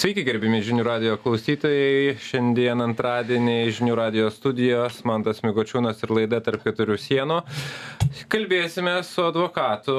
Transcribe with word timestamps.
Sveiki, 0.00 0.22
gerbimi 0.24 0.62
žinių 0.64 0.80
radio 0.86 1.16
klausytojai. 1.20 2.14
Šiandien 2.24 2.80
antradienį 2.80 3.56
žinių 3.76 3.98
radio 3.98 4.30
studijos 4.32 5.02
Mantas 5.04 5.42
Mikočiūnas 5.44 6.00
ir 6.00 6.14
laida 6.16 6.38
tarp 6.40 6.62
keturių 6.64 6.96
sienų. 6.96 7.36
Kalbėsime 8.32 8.94
su 9.04 9.26
advokatu, 9.28 9.98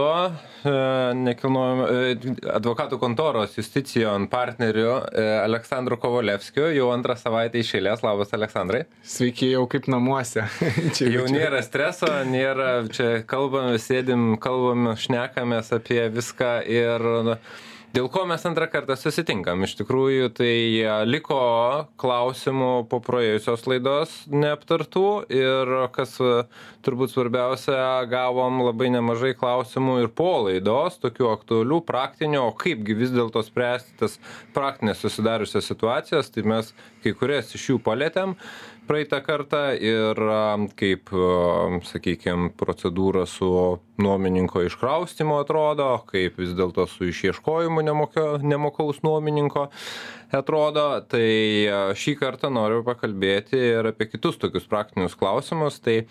e, 0.65 0.73
e, 0.73 2.33
advokatų 2.55 2.97
kontoros 2.97 3.53
Justicijon 3.59 4.25
partneriu 4.31 4.89
e, 5.05 5.29
Aleksandru 5.43 6.01
Kovalevskiu. 6.01 6.71
Jau 6.73 6.89
antrą 6.95 7.13
savaitę 7.21 7.61
išėlės. 7.61 8.01
Labas, 8.01 8.33
Aleksandrai. 8.33 8.87
Sveiki, 9.05 9.51
jau 9.53 9.67
kaip 9.69 9.85
namuose. 9.85 10.47
čia, 10.97 11.11
jau 11.13 11.27
čia. 11.27 11.35
nėra 11.37 11.61
streso, 11.61 12.09
nėra, 12.25 12.71
čia 12.89 13.19
kalbame, 13.21 13.77
sėdim, 13.77 14.31
kalbame, 14.41 14.97
šnekamės 14.97 15.69
apie 15.77 16.07
viską 16.09 16.55
ir 16.65 17.13
dėl 17.95 18.07
ko 18.11 18.23
mes 18.29 18.43
antrą 18.47 18.67
kartą 18.71 18.95
susitinkam? 18.99 19.63
Iš 19.65 19.75
tikrųjų 19.81 20.29
tai 20.37 20.53
liko 21.07 21.39
klausimų 22.01 22.71
po 22.91 23.01
praėjusios 23.03 23.65
laidos 23.69 24.13
neaptartų 24.31 25.05
ir 25.33 25.73
kas 25.95 26.15
turbūt 26.85 27.13
svarbiausia 27.13 27.77
gavom 28.11 28.63
labai 28.65 28.89
nemažai 28.95 29.33
klausimų 29.37 29.99
ir 30.05 30.11
po 30.15 30.31
laidos 30.47 30.99
tokių 31.03 31.29
aktualių 31.35 31.81
praktinių 31.87 32.41
o 32.47 32.51
kaipgi 32.57 32.97
vis 32.97 33.13
dėlto 33.13 33.43
spręsti 33.45 33.97
tas 34.01 34.17
praktines 34.55 35.03
susidariusias 35.03 35.67
situacijas 35.69 36.31
tai 36.33 36.45
mes 36.47 36.73
kai 37.03 37.15
kurias 37.17 37.53
iš 37.57 37.73
jų 37.73 37.81
palietėm 37.85 38.37
praeitą 38.91 39.21
kartą 39.23 39.59
ir 39.79 40.19
kaip 40.75 41.11
sakykim 41.87 42.49
procedūra 42.59 43.23
su 43.29 43.47
nuomininko 44.03 44.65
iškraustymu 44.67 45.37
atrodo 45.39 45.87
kaip 46.09 46.35
vis 46.41 46.51
dėlto 46.57 46.83
su 46.91 47.07
išieškojimu 47.07 47.85
nemokio 47.87 48.25
nemokaus 48.43 48.99
nuomininko 49.07 49.69
atrodo. 50.35 50.85
Tai 51.07 51.95
šį 52.03 52.17
kartą 52.19 52.51
noriu 52.51 52.83
pakalbėti 52.87 53.61
ir 53.77 53.91
apie 53.93 54.09
kitus 54.11 54.41
tokius 54.41 54.67
praktinius 54.67 55.15
klausimus. 55.15 55.79
Tai 55.79 56.01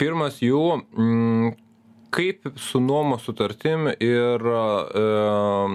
pirmas 0.00 0.40
jų 0.40 0.64
kaip 2.14 2.46
su 2.60 2.80
nuomos 2.80 3.24
sutartim 3.26 3.88
ir 3.92 4.44
e, 4.46 5.02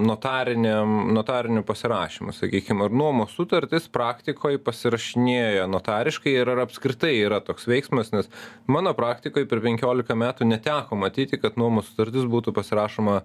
notariniam 0.08 0.95
notariniu 1.16 1.64
pasirašymu 1.68 2.34
sakykim 2.36 2.86
ar 2.86 2.95
nuomos 3.02 3.36
sutartis 3.36 3.90
praktikoj 3.92 4.60
pasirašinėja 4.64 5.67
notariškai 5.72 6.38
ir 6.40 6.54
ar 6.56 6.64
apskritai 6.66 7.14
yra 7.26 7.42
toks 7.44 7.67
veiksmas 7.70 8.14
nes 8.16 8.32
mano 8.67 8.95
praktikoj 8.98 9.48
per 9.52 9.64
penkiolika 9.66 10.16
metų 10.16 10.48
neteko 10.48 11.00
matyti 11.04 11.42
kad 11.42 11.60
nuomos 11.60 11.92
sutartis 11.92 12.28
būtų 12.30 12.56
pasirašoma 12.56 13.22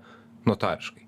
notariškai. 0.49 1.05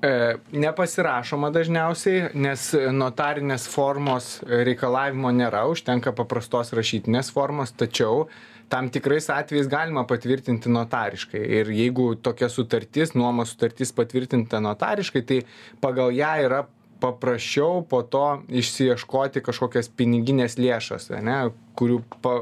E, 0.00 0.10
nepasirašoma 0.56 1.50
dažniausiai, 1.52 2.30
nes 2.32 2.70
notarinės 2.96 3.66
formos 3.68 4.38
reikalavimo 4.48 5.28
nėra, 5.36 5.66
užtenka 5.68 6.14
paprastos 6.16 6.72
rašytinės 6.72 7.28
formos, 7.34 7.74
tačiau 7.76 8.30
tam 8.70 8.90
tikrais 8.90 9.26
atvejais 9.34 9.68
galima 9.70 10.04
patvirtinti 10.06 10.70
notariškai. 10.70 11.40
Ir 11.58 11.70
jeigu 11.74 12.12
tokia 12.22 12.48
sutartis, 12.52 13.16
nuomos 13.18 13.54
sutartis 13.54 13.90
patvirtinta 13.96 14.60
notariškai, 14.62 15.24
tai 15.26 15.40
pagal 15.82 16.14
ją 16.14 16.34
yra 16.46 16.60
paprasčiau 17.00 17.80
po 17.88 18.02
to 18.04 18.24
išsiieškoti 18.60 19.42
kažkokias 19.44 19.88
piniginės 19.96 20.58
lėšas, 20.60 21.08
ne, 21.24 21.38
kurių, 21.80 22.00
pa, 22.22 22.34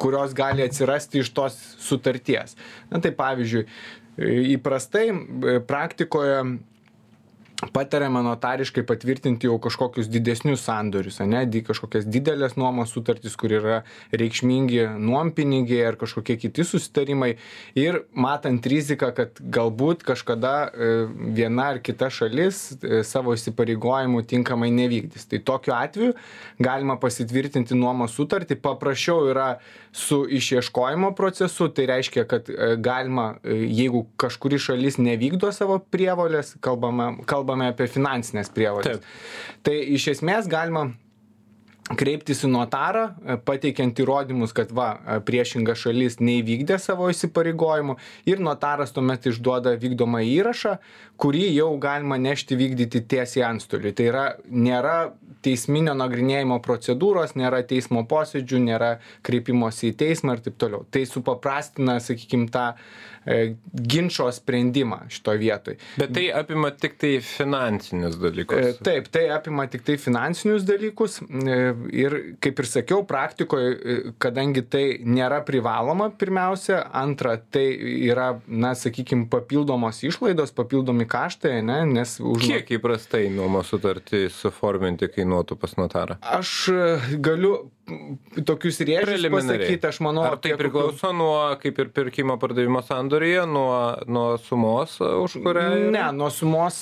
kurios 0.00 0.34
gali 0.36 0.64
atsirasti 0.64 1.20
iš 1.20 1.32
tos 1.36 1.58
sutarties. 1.84 2.56
Na 2.90 3.02
tai 3.04 3.12
pavyzdžiui, 3.16 3.66
įprastai 4.56 5.06
praktikoje 5.68 6.42
patariama 7.72 8.22
notariškai 8.22 8.84
patvirtinti 8.86 9.46
jau 9.46 9.58
kažkokius 9.60 10.08
didesnius 10.08 10.62
sandorius 10.64 11.20
ane 11.20 11.44
di 11.46 11.62
kažkokias 11.64 12.06
dideles 12.08 12.56
nuomos 12.56 12.92
sutartis 12.94 13.36
kur 13.36 13.52
yra 13.52 13.80
reikšmingi 14.12 14.86
nuompinigiai 14.98 15.84
ar 15.90 15.98
kažkokie 16.00 16.38
kiti 16.40 16.64
susitarimai. 16.64 17.34
Ir 17.78 18.02
matant 18.12 18.66
riziką 18.66 19.10
kad 19.16 19.40
galbūt 19.40 20.04
kažkada 20.06 20.54
e, 20.68 20.90
viena 21.36 21.70
ar 21.74 21.82
kita 21.84 22.08
šalis 22.10 22.62
e, 22.80 23.02
savo 23.04 23.34
įsipareigojimų 23.36 24.24
tinkamai 24.30 24.70
nevykdys. 24.74 25.28
Tai 25.30 25.42
tokiu 25.44 25.76
atveju 25.76 26.16
galima 26.58 26.96
pasitvirtinti 27.00 27.76
nuomos 27.76 28.16
sutartį. 28.16 28.56
Paprasčiau 28.60 29.28
yra 29.30 29.50
su 29.92 30.22
išieškojimo 30.24 31.12
procesu 31.18 31.68
tai 31.74 31.88
reiškia 31.92 32.24
kad 32.30 32.48
e, 32.48 32.74
galima 32.80 33.34
jeigu 33.44 34.06
kažkuri 34.20 34.58
šalis 34.62 34.96
nevykdo 35.02 35.52
savo 35.52 35.80
prievolės 35.92 36.54
kalbama 36.64 37.12
kalba 37.28 37.49
kalbame 37.50 37.70
apie 37.74 37.88
finansines 37.90 38.50
prievoles. 38.54 39.02
Tai 39.66 39.76
iš 39.96 40.10
esmės 40.14 40.48
galima 40.50 40.90
kreiptis 41.98 42.44
į 42.46 42.50
notarą, 42.52 43.04
e, 43.10 43.36
pateikiant 43.46 43.98
įrodymus, 44.02 44.54
kad 44.54 44.70
va, 44.74 44.90
e, 44.94 45.18
priešinga 45.26 45.74
šalis 45.78 46.20
neįvykdė 46.22 46.78
savo 46.78 47.08
įsipareigojimų 47.10 47.96
ir 48.30 48.42
notaras 48.42 48.94
tuomet 48.94 49.26
išduoda 49.30 49.74
vykdomą 49.80 50.22
įrašą, 50.26 50.76
kurį 51.20 51.46
jau 51.54 51.72
galima 51.82 52.18
nešti 52.20 52.58
vykdyti 52.58 53.02
tiesiai 53.10 53.46
antstoliui. 53.50 53.94
Tai 53.96 54.06
yra, 54.12 54.26
nėra 54.46 54.96
teisminio 55.44 55.94
nagrinėjimo 55.96 56.58
procedūros, 56.64 57.34
nėra 57.38 57.62
teismo 57.68 58.04
posėdžių, 58.08 58.60
nėra 58.66 58.90
kreipimosi 59.26 59.90
į 59.90 59.96
teismą 60.02 60.36
ir 60.36 60.44
taip 60.44 60.58
toliau. 60.60 60.84
Tai 60.92 61.04
supaprastina, 61.08 61.96
sakykime, 62.02 62.48
tą 62.52 62.66
e, 63.24 63.54
ginčio 63.72 64.28
sprendimą 64.36 65.02
šitoje 65.12 65.40
vietoje. 65.40 65.80
Bet 66.00 66.12
tai 66.16 66.26
apima 66.42 66.72
tik 66.76 66.98
tai 67.00 67.14
finansinius 67.24 68.18
dalykus. 68.20 68.80
Taip, 68.84 69.08
tai 69.12 69.26
apima 69.32 69.66
tik 69.72 69.86
tai 69.88 69.96
finansinius 70.00 70.66
dalykus. 70.68 71.20
E, 71.88 71.90
ir, 72.02 72.16
kaip 72.42 72.60
ir 72.60 72.68
sakiau, 72.68 73.04
praktikoje, 73.08 73.70
e, 73.70 73.96
kadangi 74.22 74.62
tai 74.68 74.84
nėra 75.04 75.40
privaloma, 75.46 76.10
pirmiausia, 76.20 76.82
antra, 76.96 77.36
tai 77.38 77.66
yra, 78.10 78.32
na, 78.46 78.74
sakykime, 78.78 79.28
papildomos 79.32 80.02
išlaidos, 80.06 80.54
papildomi 80.56 81.08
kaštai, 81.10 81.60
ne, 81.66 81.82
nes 81.88 82.18
už... 82.20 82.44
Kiek 82.46 82.74
įprastai 82.78 83.26
nuomos 83.34 83.70
sutartį 83.72 84.26
suforminti 84.34 85.10
kainuotų 85.12 85.58
pas 85.60 85.76
notarą? 85.80 86.20
Aš 86.20 86.70
galiu 87.22 87.70
tokius 88.46 88.80
rėžius 88.86 89.26
pasakyti, 89.32 89.88
aš 89.88 90.00
manau. 90.04 90.24
Ar 90.28 90.38
tai 90.42 90.54
priklauso 90.58 91.12
nuo, 91.16 91.34
kaip 91.60 91.78
ir 91.82 91.90
pirkimo 91.94 92.36
pardavimo 92.40 92.82
sandorėje, 92.84 93.44
nuo, 93.50 93.70
nuo 94.10 94.26
sumos, 94.44 94.96
už 95.00 95.38
kurią? 95.44 95.66
Ne, 95.94 96.04
nuo 96.16 96.30
sumos, 96.34 96.78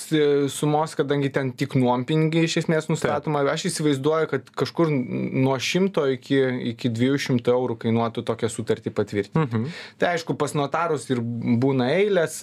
sumos, 0.53 0.95
kadangi 0.99 1.31
ten 1.35 1.51
tik 1.57 1.75
nuompinigiai 1.79 2.49
iš 2.49 2.59
esmės 2.63 2.89
nustatoma. 2.91 3.43
Taip. 3.43 3.53
Aš 3.55 3.67
įsivaizduoju, 3.71 4.29
kad 4.33 4.51
kažkur 4.63 4.91
nuo 4.91 5.57
100 5.59 6.05
iki, 6.15 6.39
iki 6.73 6.91
200 6.93 7.53
eurų 7.55 7.79
kainuotų 7.83 8.25
tokią 8.27 8.51
sutartį 8.53 8.93
patvirtinti. 8.95 9.45
Mhm. 9.45 9.67
Tai 10.01 10.13
aišku, 10.15 10.35
pas 10.39 10.55
notarus 10.57 11.09
ir 11.11 11.21
būna 11.21 11.89
eilės, 11.97 12.39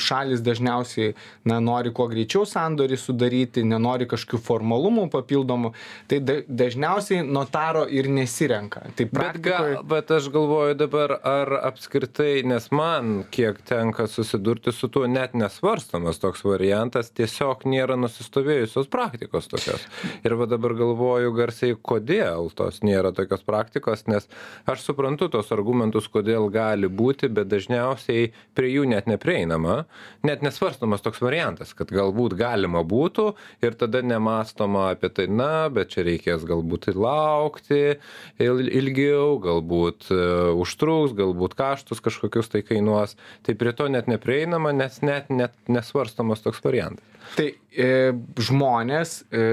šalis 0.00 0.42
dažniausiai 0.44 1.14
na, 1.48 1.60
nori 1.64 1.92
kuo 1.94 2.08
greičiau 2.10 2.44
sandorį 2.48 2.98
sudaryti, 3.00 3.64
nenori 3.66 4.08
kažkokių 4.10 4.42
formalumų 4.44 5.08
papildomų. 5.12 5.72
Tai 6.10 6.20
dažniausiai 6.48 7.24
notaro 7.26 7.83
daro 7.84 7.90
ir 7.90 8.08
nesirenka. 8.08 8.80
Tai 8.96 9.06
praktikoj... 9.06 9.60
bet, 9.60 9.74
ga, 9.74 9.82
bet 9.82 10.10
aš 10.10 10.28
galvoju 10.32 10.74
dabar, 10.74 11.18
ar 11.22 11.52
apskritai, 11.64 12.42
nes 12.44 12.70
man 12.72 13.24
kiek 13.30 13.60
tenka 13.64 14.06
susidurti 14.06 14.72
su 14.72 14.88
tuo, 14.88 15.06
net 15.06 15.34
nesvarstamas 15.34 16.18
toks 16.18 16.44
variantas, 16.44 17.10
tiesiog 17.10 17.64
nėra 17.66 17.96
nusistovėjusios 17.96 18.88
praktikos 18.90 19.48
tokios. 19.48 19.84
Ir 20.24 20.36
va 20.38 20.46
dabar 20.46 20.74
galvoju 20.74 21.34
garsiai, 21.34 21.76
kodėl 21.76 22.50
tos 22.54 22.82
nėra 22.82 23.12
tokios 23.14 23.44
praktikos, 23.44 24.06
nes 24.06 24.28
aš 24.66 24.84
suprantu 24.84 25.28
tos 25.28 25.52
argumentus, 25.52 26.08
kodėl 26.08 26.50
gali 26.52 26.88
būti, 26.88 27.28
bet 27.28 27.48
dažniausiai 27.48 28.32
prie 28.54 28.72
jų 28.74 28.88
net 28.90 29.08
neprieinama, 29.10 29.84
net 30.24 30.44
nesvarstamas 30.44 31.04
toks 31.04 31.22
variantas, 31.24 31.74
kad 31.74 31.92
galbūt 31.92 32.36
galima 32.38 32.84
būtų 32.84 33.32
ir 33.64 33.76
tada 33.78 34.02
nemastoma 34.04 34.90
apie 34.92 35.10
tai, 35.14 35.28
na, 35.28 35.68
bet 35.72 35.94
čia 35.94 36.04
reikės 36.06 36.44
galbūt 36.48 36.90
ir 36.92 37.00
laukti 37.00 37.73
laukti 37.74 38.74
ilgiau, 38.78 39.38
galbūt 39.42 40.10
e, 40.10 40.20
užtruks, 40.60 41.14
galbūt 41.16 41.54
kaštus 41.58 42.02
kažkokius 42.04 42.50
tai 42.52 42.62
kainuos. 42.62 43.16
Tai 43.42 43.54
prie 43.54 43.72
to 43.72 43.88
net 43.88 44.06
neprieinama, 44.06 44.72
nes 44.72 45.00
net, 45.02 45.30
net 45.30 45.52
nesvarstamas 45.68 46.42
toks 46.44 46.62
variantas. 46.64 47.04
Tai 47.34 47.46
e, 47.72 48.12
žmonės, 48.36 49.24
e, 49.32 49.44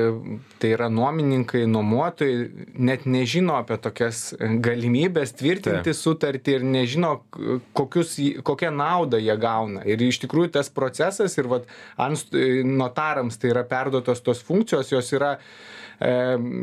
tai 0.59 0.73
yra 0.75 0.89
nuomininkai, 0.91 1.63
nuomotojai, 1.71 2.67
net 2.75 3.05
nežino 3.07 3.55
apie 3.57 3.77
tokias 3.81 4.33
galimybės 4.37 5.33
tvirtinti 5.39 5.93
tai. 5.93 5.97
sutartį 5.97 6.57
ir 6.57 6.67
nežino, 6.67 7.13
kokius, 7.77 8.17
kokią 8.43 8.73
naudą 8.75 9.21
jie 9.21 9.37
gauna. 9.39 9.85
Ir 9.87 10.03
iš 10.03 10.19
tikrųjų 10.25 10.51
tas 10.59 10.69
procesas 10.69 11.37
ir 11.39 11.49
vat, 11.51 11.69
ant 11.97 12.35
notarams 12.67 13.39
tai 13.39 13.53
yra 13.55 13.63
perduotos 13.67 14.21
tos 14.25 14.43
funkcijos, 14.45 14.91
jos 14.91 15.15
yra 15.15 15.37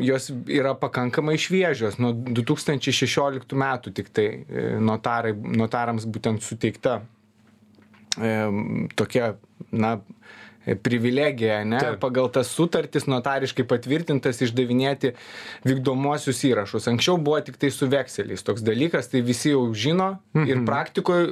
jos 0.02 0.30
yra 0.50 0.74
pakankamai 0.74 1.36
šviežios. 1.38 1.98
Nuo 2.02 2.10
2016 2.12 3.54
metų 3.54 3.92
tik 3.94 4.10
tai 4.14 4.26
e, 4.42 4.64
notarai, 4.82 5.34
notarams 5.36 6.08
būtent 6.10 6.42
suteikta 6.42 7.00
tokia, 8.98 9.36
na, 9.70 9.92
privilegija, 10.76 11.64
ne, 11.64 11.78
Taip. 11.80 12.00
pagal 12.00 12.28
tas 12.32 12.48
sutartis 12.52 13.06
notariškai 13.08 13.64
patvirtintas 13.68 14.40
išdavinėti 14.44 15.14
vykdomuosius 15.64 16.42
įrašus. 16.50 16.88
Anksčiau 16.90 17.16
buvo 17.18 17.40
tik 17.44 17.56
tai 17.56 17.70
su 17.74 17.88
vekseliais 17.90 18.42
toks 18.44 18.62
dalykas, 18.66 19.08
tai 19.12 19.22
visi 19.22 19.50
jau 19.54 19.64
žino 19.74 20.18
ir 20.34 20.64
praktikoje 20.66 21.28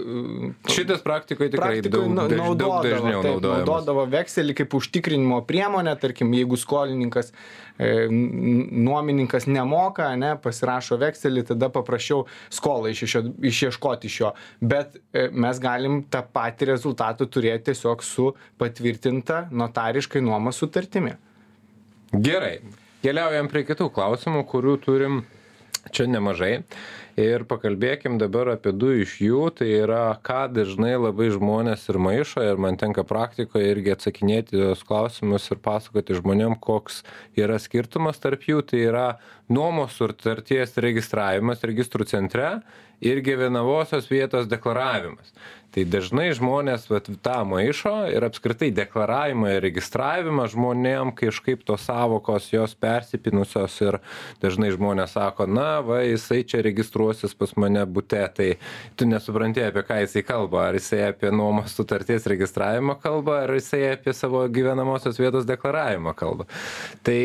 Šitas 0.73 1.03
praktikoje 1.05 1.51
tikrai 1.51 1.81
daug, 1.83 2.09
nu- 2.09 2.29
daž, 2.29 2.57
daug 2.57 2.83
dažniau 2.85 3.23
taip, 3.23 3.33
naudojamas. 3.37 3.67
naudodavo 3.67 4.07
vekselį 4.11 4.55
kaip 4.55 4.75
užtikrinimo 4.75 5.43
priemonę, 5.47 5.97
tarkim, 6.01 6.33
jeigu 6.33 6.57
skolininkas, 6.57 7.33
e, 7.79 8.07
nuomininkas 8.11 9.47
nemoka, 9.47 10.09
ne, 10.17 10.35
pasirašo 10.43 10.97
vekselį, 11.01 11.45
tada 11.53 11.69
paprašiau 11.73 12.25
skolą 12.51 12.91
išešio- 12.95 13.35
išieškoti 13.43 14.07
iš 14.11 14.21
jo. 14.21 14.33
Bet 14.61 14.97
e, 15.13 15.29
mes 15.33 15.59
galim 15.61 16.03
tą 16.11 16.23
patį 16.35 16.71
rezultatą 16.73 17.27
turėti 17.27 17.71
tiesiog 17.73 18.03
su 18.03 18.33
patvirtinta 19.27 19.49
notariškai 19.51 20.21
nuomos 20.21 20.57
sutartimi. 20.57 21.17
Gerai, 22.13 22.61
keliaujam 23.03 23.49
prie 23.51 23.65
kitų 23.67 23.91
klausimų, 23.91 24.47
kurių 24.47 24.77
turim 24.79 25.25
čia 25.93 26.07
nemažai. 26.07 26.65
Ir 27.17 27.47
pakalbėkim 27.49 28.19
dabar 28.21 28.51
apie 28.53 28.73
du 28.77 28.91
iš 28.93 29.17
jų, 29.25 29.49
tai 29.57 29.71
yra, 29.73 30.19
ką 30.21 30.53
dažnai 30.53 30.99
labai 30.99 31.31
žmonės 31.33 31.89
ir 31.89 31.97
maišo, 31.97 32.43
ir 32.45 32.59
man 32.61 32.77
tenka 32.77 33.07
praktikoje 33.09 33.71
irgi 33.73 33.95
atsakinėti 33.95 34.59
tos 34.59 34.83
klausimus 34.85 35.49
ir 35.51 35.63
pasakoti 35.65 36.19
žmonėm, 36.19 36.59
koks 36.61 37.03
yra 37.39 37.57
skirtumas 37.57 38.21
tarp 38.21 38.45
jų, 38.45 38.61
tai 38.69 38.83
yra 38.91 39.07
nuomos 39.49 39.97
sutarties 39.97 40.77
registravimas 40.77 41.65
registrų 41.65 42.05
centre 42.11 42.59
ir 43.01 43.23
gyvenamosios 43.25 44.11
vietos 44.13 44.51
deklaravimas. 44.51 45.33
Tai 45.77 45.83
dažnai 45.93 46.31
žmonės 46.33 46.87
vat, 46.89 47.11
tą 47.21 47.41
maišo 47.45 48.07
ir 48.09 48.25
apskritai 48.25 48.71
deklaravimą 48.73 49.51
ir 49.53 49.59
registravimą 49.61 50.47
žmonėm 50.49 51.11
kažkaip 51.19 51.67
tos 51.69 51.83
savokos 51.85 52.47
jos 52.49 52.73
persipinusios 52.81 53.75
ir 53.85 53.99
dažnai 54.41 54.71
žmonės 54.73 55.13
sako, 55.19 55.45
na, 55.45 55.83
va, 55.85 55.99
jisai 56.01 56.39
čia 56.49 56.63
registruosis 56.65 57.37
pas 57.37 57.53
mane 57.61 57.83
bute, 57.85 58.23
tai 58.39 58.47
tu 58.97 59.05
nesupranti, 59.11 59.67
apie 59.67 59.83
ką 59.85 59.99
jisai 60.07 60.23
kalba, 60.25 60.63
ar 60.71 60.79
jisai 60.81 61.03
apie 61.11 61.29
nuomos 61.29 61.77
sutarties 61.77 62.25
registravimą 62.33 62.97
kalba, 63.03 63.43
ar 63.45 63.53
jisai 63.59 63.83
apie 63.91 64.17
savo 64.17 64.47
gyvenamosios 64.49 65.21
vietos 65.21 65.45
deklaravimą 65.45 66.17
kalba. 66.17 66.49
Tai 67.05 67.21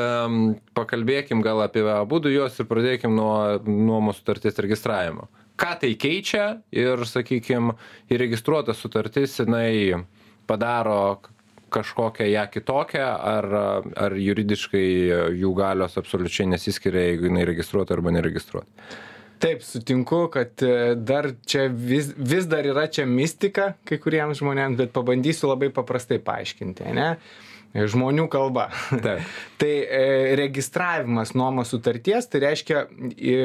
um, 0.00 0.40
pakalbėkim 0.72 1.44
gal 1.44 1.60
apie 1.68 1.84
abu 1.84 2.24
du 2.24 2.32
juos 2.32 2.56
ir 2.56 2.70
pradėkim 2.72 3.12
nuo 3.12 3.60
nuomos 3.68 4.22
sutarties 4.22 4.56
registravimo 4.64 5.28
ką 5.60 5.74
tai 5.82 5.92
keičia 6.00 6.46
ir 6.72 7.04
sakykim 7.08 7.74
įregistruota 8.12 8.74
sutartis 8.76 9.36
jinai 9.42 10.00
padaro 10.50 11.20
kažkokią 11.70 12.26
ją 12.32 12.46
kitokią 12.50 13.06
ar 13.34 13.46
ar 14.06 14.16
juridiškai 14.18 14.88
jų 15.42 15.52
galios 15.58 16.00
absoliučiai 16.00 16.48
nesiskiria 16.50 17.10
jeigu 17.10 17.30
jinai 17.30 17.46
registruota 17.52 17.94
arba 17.94 18.14
neregistruota 18.16 18.90
Taip, 19.40 19.62
sutinku, 19.64 20.26
kad 20.28 20.60
e, 20.60 20.94
dar 20.96 21.30
čia 21.48 21.62
vis, 21.72 22.10
vis 22.16 22.44
dar 22.44 22.66
yra 22.68 22.84
čia 22.92 23.06
mistika 23.08 23.70
kai 23.88 23.96
kuriems 24.02 24.42
žmonėms, 24.42 24.76
bet 24.76 24.92
pabandysiu 24.92 25.48
labai 25.48 25.70
paprastai 25.72 26.18
paaiškinti, 26.20 26.90
ne? 26.98 27.06
Žmonių 27.70 28.24
kalba. 28.30 28.66
Taip. 28.90 29.26
tai 29.60 29.72
e, 29.84 30.00
registravimas 30.40 31.34
nuomos 31.38 31.70
sutarties, 31.70 32.26
tai 32.30 32.40
reiškia 32.42 32.80
e, 33.14 33.36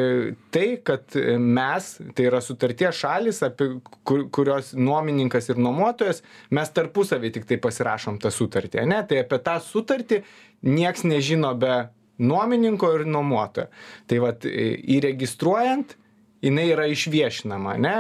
tai, 0.54 0.66
kad 0.86 1.18
mes, 1.42 1.92
tai 2.18 2.25
yra 2.31 2.42
sutarties 2.42 2.98
šalis, 3.04 3.44
apie 3.45 3.75
kur, 4.07 4.25
kurios 4.33 4.74
nuomininkas 4.77 5.51
ir 5.54 5.62
nuomotojas, 5.62 6.24
mes 6.57 6.74
tarpusavį 6.74 7.36
tik 7.36 7.45
tai 7.51 7.60
pasirašom 7.62 8.18
tą 8.24 8.33
sutartį, 8.33 8.81
ne? 8.89 9.04
Tai 9.06 9.22
apie 9.22 9.42
tą 9.45 9.60
sutartį 9.62 10.24
nieks 10.66 11.06
nežino 11.06 11.54
be 11.62 11.83
nuomininko 12.18 12.95
ir 12.98 13.06
nuomotojo. 13.06 13.69
Tai 14.10 14.24
vad 14.24 14.50
įregistruojant, 14.50 15.98
jinai 16.43 16.65
yra 16.73 16.87
išviešinama, 16.91 17.77
ne, 17.81 17.95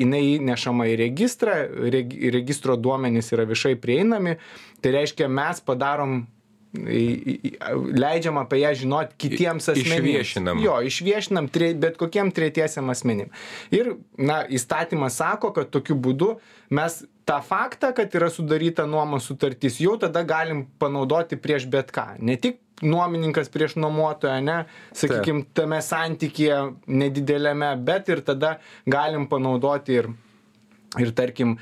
jinai 0.00 0.22
įnešama 0.36 0.88
į 0.92 0.96
registrą, 1.02 1.58
reg, 1.92 2.14
registro 2.34 2.78
duomenys 2.80 3.32
yra 3.34 3.46
viešai 3.48 3.76
prieinami, 3.80 4.38
tai 4.82 4.96
reiškia 4.96 5.28
mes 5.32 5.62
padarom 5.66 6.24
leidžiam 7.96 8.38
apie 8.40 8.60
ją 8.60 8.72
žinoti 8.82 9.16
kitiems 9.16 9.68
asmenims. 9.72 9.96
Išviešinam. 9.96 10.60
Jo, 10.64 10.78
išviešinam 10.84 11.48
tre, 11.52 11.72
bet 11.78 11.96
kokiem 12.00 12.32
tretiesiam 12.34 12.90
asmenim. 12.92 13.30
Ir, 13.74 13.94
na, 14.18 14.42
įstatymas 14.44 15.16
sako, 15.20 15.52
kad 15.56 15.70
tokiu 15.72 15.96
būdu 15.96 16.34
mes 16.74 17.02
tą 17.26 17.40
faktą, 17.42 17.92
kad 17.96 18.14
yra 18.14 18.30
sudaryta 18.30 18.86
nuomos 18.86 19.26
sutartis, 19.26 19.80
jau 19.82 19.96
tada 20.00 20.22
galim 20.26 20.66
panaudoti 20.78 21.38
prieš 21.40 21.66
bet 21.70 21.90
ką. 21.94 22.14
Ne 22.22 22.38
tik 22.38 22.60
nuomininkas 22.82 23.48
prieš 23.52 23.76
nuomotoją, 23.80 24.36
ne, 24.44 24.58
sakykime, 24.96 25.46
tame 25.56 25.80
santykėje 25.82 26.60
nedidelėme, 26.86 27.72
bet 27.86 28.12
ir 28.12 28.22
tada 28.26 28.56
galim 28.86 29.26
panaudoti 29.30 30.00
ir, 30.02 30.10
ir 31.02 31.12
tarkim, 31.16 31.56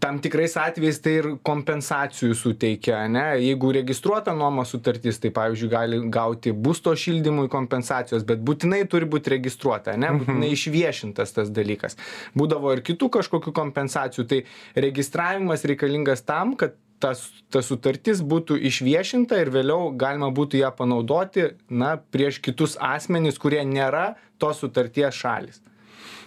tam 0.00 0.20
tikrais 0.22 0.54
atvejais 0.60 1.00
tai 1.02 1.16
ir 1.18 1.28
kompensacijų 1.46 2.36
suteikia, 2.38 3.00
ne? 3.10 3.24
Jeigu 3.42 3.72
registruota 3.74 4.34
nuomos 4.36 4.70
sutartis, 4.74 5.18
tai 5.22 5.32
pavyzdžiui 5.34 5.70
gali 5.72 5.98
gauti 6.14 6.54
būsto 6.54 6.94
šildymui 6.98 7.48
kompensacijos, 7.52 8.26
bet 8.28 8.44
būtinai 8.46 8.84
turi 8.90 9.08
būti 9.10 9.34
registruota, 9.34 9.96
ne? 9.98 10.12
Būtinai 10.20 10.52
išviešintas 10.54 11.34
tas 11.34 11.50
dalykas. 11.54 11.98
Būdavo 12.38 12.72
ir 12.76 12.84
kitų 12.86 13.10
kažkokių 13.18 13.54
kompensacijų, 13.56 14.28
tai 14.30 14.44
registravimas 14.78 15.66
reikalingas 15.66 16.22
tam, 16.22 16.54
kad 16.60 16.78
tas, 17.02 17.26
ta 17.52 17.62
sutartis 17.64 18.22
būtų 18.24 18.56
išviešinta 18.70 19.42
ir 19.42 19.50
vėliau 19.54 19.90
galima 19.98 20.30
būtų 20.34 20.62
ją 20.62 20.70
panaudoti, 20.78 21.50
na, 21.68 21.96
prieš 21.98 22.40
kitus 22.44 22.78
asmenys, 22.80 23.40
kurie 23.42 23.62
nėra 23.66 24.14
tos 24.38 24.62
sutarties 24.62 25.18
šalis. 25.18 25.60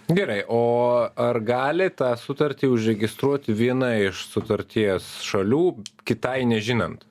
Gerai, 0.08 0.40
o 0.48 1.04
ar 1.20 1.36
gali 1.44 1.90
tą 1.92 2.14
sutartį 2.16 2.70
užregistruoti 2.72 3.52
viena 3.52 3.90
iš 4.00 4.22
sutarties 4.32 5.04
šalių, 5.26 5.64
kitai 6.08 6.46
nežinant? 6.48 7.04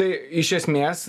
Tai 0.00 0.06
iš 0.40 0.54
esmės 0.56 1.02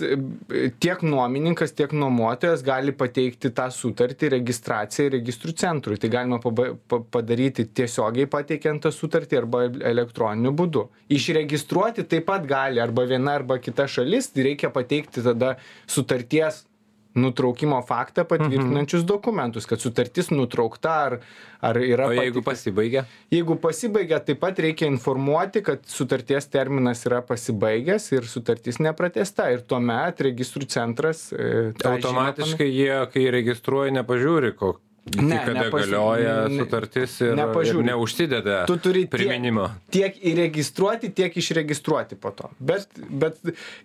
tiek 0.84 1.00
nuomininkas, 1.00 1.70
tiek 1.72 1.94
nuomotojas 1.96 2.60
gali 2.66 2.92
pateikti 2.92 3.48
tą 3.56 3.70
sutartį 3.72 4.28
registracijai 4.34 5.14
registrų 5.14 5.54
centrui. 5.62 5.96
Tai 5.96 6.10
galima 6.12 6.36
padaryti 6.42 7.64
tiesiogiai 7.72 8.28
pateikiant 8.28 8.84
tą 8.84 8.92
sutartį 8.92 9.38
arba 9.40 9.62
elektroniniu 9.94 10.52
būdu. 10.58 10.82
Išregistruoti 11.16 12.04
taip 12.10 12.28
pat 12.28 12.44
gali 12.50 12.84
arba 12.84 13.06
viena 13.08 13.38
arba 13.40 13.56
kita 13.56 13.88
šalis, 13.88 14.28
tai 14.34 14.50
reikia 14.50 14.68
pateikti 14.74 15.24
tada 15.24 15.54
sutarties 15.88 16.66
nutraukimo 17.14 17.78
faktą 17.86 18.24
patvirtinančius 18.24 19.02
dokumentus, 19.04 19.66
kad 19.66 19.80
sutartis 19.80 20.30
nutraukta 20.30 20.92
ar, 21.06 21.16
ar 21.60 21.76
yra. 21.80 22.06
O 22.08 22.12
jeigu 22.16 22.40
pateikta- 22.40 22.44
pasibaigia? 22.50 23.04
Jeigu 23.30 23.56
pasibaigia, 23.60 24.20
taip 24.24 24.40
pat 24.40 24.58
reikia 24.58 24.86
informuoti, 24.88 25.62
kad 25.62 25.84
sutarties 25.86 26.46
terminas 26.48 27.04
yra 27.06 27.20
pasibaigęs 27.22 28.10
ir 28.16 28.28
sutartis 28.30 28.78
nepratesta. 28.80 29.50
Ir 29.52 29.60
tuomet 29.68 30.20
registrų 30.20 30.66
centras. 30.68 31.32
e, 31.32 31.72
Automatiškai 31.84 32.68
jie, 32.70 32.94
kai 33.12 33.26
registruoja, 33.30 33.92
nepažiūri, 34.00 34.54
ko, 34.56 34.76
iki 35.06 35.24
Ne, 35.24 35.38
kada 35.46 35.60
nepaži- 35.64 35.90
galioja 35.90 36.48
sutartis 36.58 37.20
ir, 37.20 37.26
ir 37.32 37.36
nepažiūri. 37.36 37.84
neužsideda 37.84 38.66
Tu 38.66 38.76
turi 38.78 39.00
tiek- 39.06 39.10
priminimo. 39.10 39.70
tiek 39.90 40.14
įregistruoti, 40.22 41.10
tiek 41.14 41.36
išregistruoti 41.36 42.14
po 42.16 42.30
to. 42.30 42.50
Bet, 42.60 42.86
bet 43.10 43.34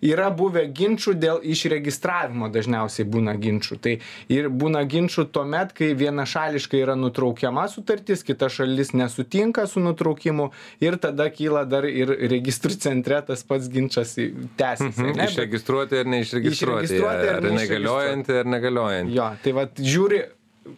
yra 0.00 0.30
buvę 0.30 0.62
ginčių 0.72 1.14
dėl 1.18 1.40
išregistravimo 1.42 2.48
dažniausiai 2.54 3.04
būna 3.08 3.34
ginčių. 3.38 3.78
Tai 3.80 3.98
ir 4.28 4.48
būna 4.48 4.84
ginčių 4.88 5.26
tuomet, 5.32 5.72
kai 5.74 5.92
vienašališkai 5.94 6.80
yra 6.84 6.94
nutraukiama 6.94 7.66
sutartis, 7.68 8.22
kita 8.22 8.48
šalis 8.48 8.92
nesutinka 8.94 9.66
su 9.66 9.80
nutraukimu 9.80 10.50
ir 10.80 10.96
tada 10.96 11.28
kyla 11.30 11.64
dar 11.68 11.84
ir 11.84 12.06
registrų 12.30 12.78
centre 12.78 13.20
tas 13.26 13.42
pats 13.42 13.68
ginčas 13.68 14.14
tęsiasi. 14.56 15.02
Mhm. 15.02 15.20
Išregistruoti 15.26 15.98
ar 15.98 16.04
neišregistruoti. 16.06 16.84
Išregistruoti 16.84 17.28
ar 17.28 17.34
ar 17.34 17.42
neišregistruoti. 17.42 17.68
negaliojanti 17.68 18.32
ar 18.38 18.44
negaliojant. 18.44 19.10
Jo, 19.14 19.30
tai 19.42 19.52
vad 19.52 19.74
žiūri, 19.76 20.22